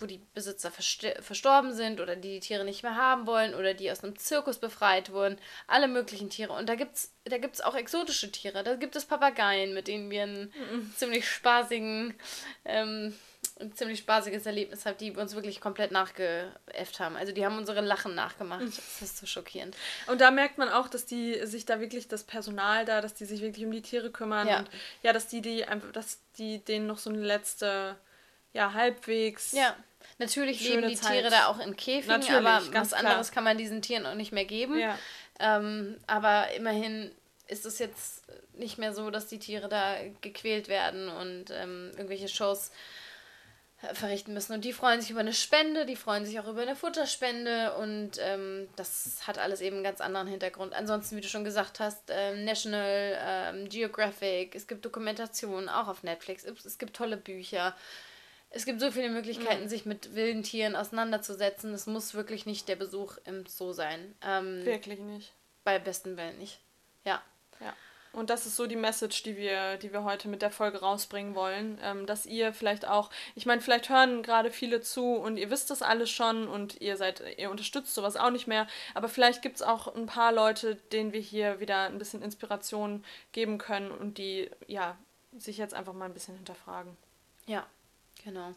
[0.00, 3.90] wo die Besitzer verstorben sind oder die die Tiere nicht mehr haben wollen oder die
[3.90, 5.38] aus einem Zirkus befreit wurden.
[5.66, 6.52] Alle möglichen Tiere.
[6.52, 8.62] Und da gibt es da gibt's auch exotische Tiere.
[8.62, 10.92] Da gibt es Papageien, mit denen wir einen mhm.
[10.96, 12.14] ziemlich spaßigen,
[12.64, 13.14] ähm,
[13.60, 17.16] ein ziemlich spaßiges Erlebnis haben, die uns wirklich komplett nachgeäfft haben.
[17.16, 18.62] Also die haben unsere Lachen nachgemacht.
[18.62, 18.66] Mhm.
[18.66, 19.76] Das ist so schockierend.
[20.06, 23.26] Und da merkt man auch, dass die sich da wirklich das Personal da, dass die
[23.26, 24.58] sich wirklich um die Tiere kümmern ja.
[24.60, 24.70] und
[25.02, 27.96] ja, dass die die einfach, dass die denen noch so eine letzte
[28.52, 29.76] ja, halbwegs ja.
[30.18, 31.12] Natürlich leben die Zeit.
[31.12, 33.00] Tiere da auch in Käfigen, Natürlich, aber was klar.
[33.00, 34.78] anderes kann man diesen Tieren auch nicht mehr geben.
[34.78, 34.98] Ja.
[35.38, 37.12] Ähm, aber immerhin
[37.46, 38.24] ist es jetzt
[38.54, 42.70] nicht mehr so, dass die Tiere da gequält werden und ähm, irgendwelche Shows
[43.80, 44.52] äh, verrichten müssen.
[44.52, 48.12] Und die freuen sich über eine Spende, die freuen sich auch über eine Futterspende und
[48.18, 50.74] ähm, das hat alles eben einen ganz anderen Hintergrund.
[50.74, 56.02] Ansonsten, wie du schon gesagt hast, ähm, National ähm, Geographic, es gibt Dokumentationen auch auf
[56.02, 57.76] Netflix, es gibt tolle Bücher
[58.50, 59.68] es gibt so viele Möglichkeiten, mhm.
[59.68, 61.74] sich mit wilden Tieren auseinanderzusetzen.
[61.74, 64.14] Es muss wirklich nicht der Besuch im Zoo sein.
[64.22, 65.32] Ähm, wirklich nicht.
[65.64, 66.58] Bei besten Willen nicht.
[67.04, 67.22] Ja.
[67.60, 67.74] Ja.
[68.12, 71.34] Und das ist so die Message, die wir, die wir heute mit der Folge rausbringen
[71.34, 71.78] wollen.
[71.82, 75.68] Ähm, dass ihr vielleicht auch, ich meine, vielleicht hören gerade viele zu und ihr wisst
[75.68, 78.66] das alles schon und ihr seid, ihr unterstützt sowas auch nicht mehr.
[78.94, 83.04] Aber vielleicht gibt es auch ein paar Leute, denen wir hier wieder ein bisschen Inspiration
[83.32, 84.96] geben können und die, ja,
[85.36, 86.96] sich jetzt einfach mal ein bisschen hinterfragen.
[87.46, 87.66] Ja,
[88.24, 88.54] Genau.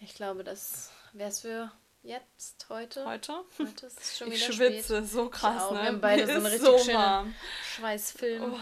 [0.00, 1.70] Ich glaube, das wäre es für
[2.02, 3.04] jetzt, heute.
[3.06, 3.32] Heute?
[3.58, 5.08] Heute ist es schon wieder Ich schwitze, spät.
[5.10, 5.78] so krass, ne?
[5.80, 7.34] Wir haben beide so einen richtig so schönen
[7.76, 8.54] Schweißfilm.
[8.54, 8.58] Oh.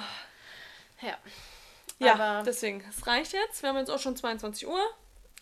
[1.07, 1.17] Ja.
[1.99, 3.63] Ja, Aber deswegen, es reicht jetzt.
[3.63, 4.81] Wir haben jetzt auch schon 22 Uhr.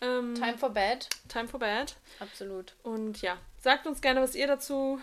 [0.01, 1.07] Ähm, time for bed.
[1.27, 1.95] Time for bed.
[2.19, 2.75] Absolut.
[2.83, 4.99] Und ja, sagt uns gerne, was ihr dazu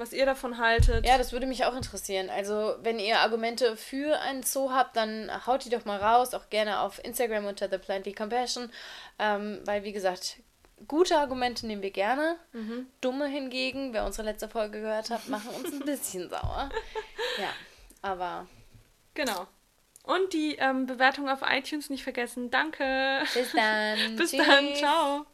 [0.00, 1.06] was ihr davon haltet.
[1.06, 2.30] Ja, das würde mich auch interessieren.
[2.30, 6.48] Also, wenn ihr Argumente für einen Zoo habt, dann haut die doch mal raus, auch
[6.50, 8.70] gerne auf Instagram unter The Plenty Compassion,
[9.18, 10.38] ähm, weil, wie gesagt,
[10.88, 12.36] gute Argumente nehmen wir gerne.
[12.52, 12.86] Mhm.
[13.00, 16.70] Dumme hingegen, wer unsere letzte Folge gehört hat, machen uns ein bisschen sauer.
[17.38, 17.52] Ja,
[18.02, 18.46] aber.
[19.14, 19.46] Genau.
[20.02, 22.50] Und die ähm, Bewertung auf iTunes nicht vergessen.
[22.50, 23.22] Danke.
[23.34, 23.98] Bis dann.
[24.16, 24.46] Bis Tschüss.
[24.46, 24.74] dann.
[24.74, 25.26] Ciao.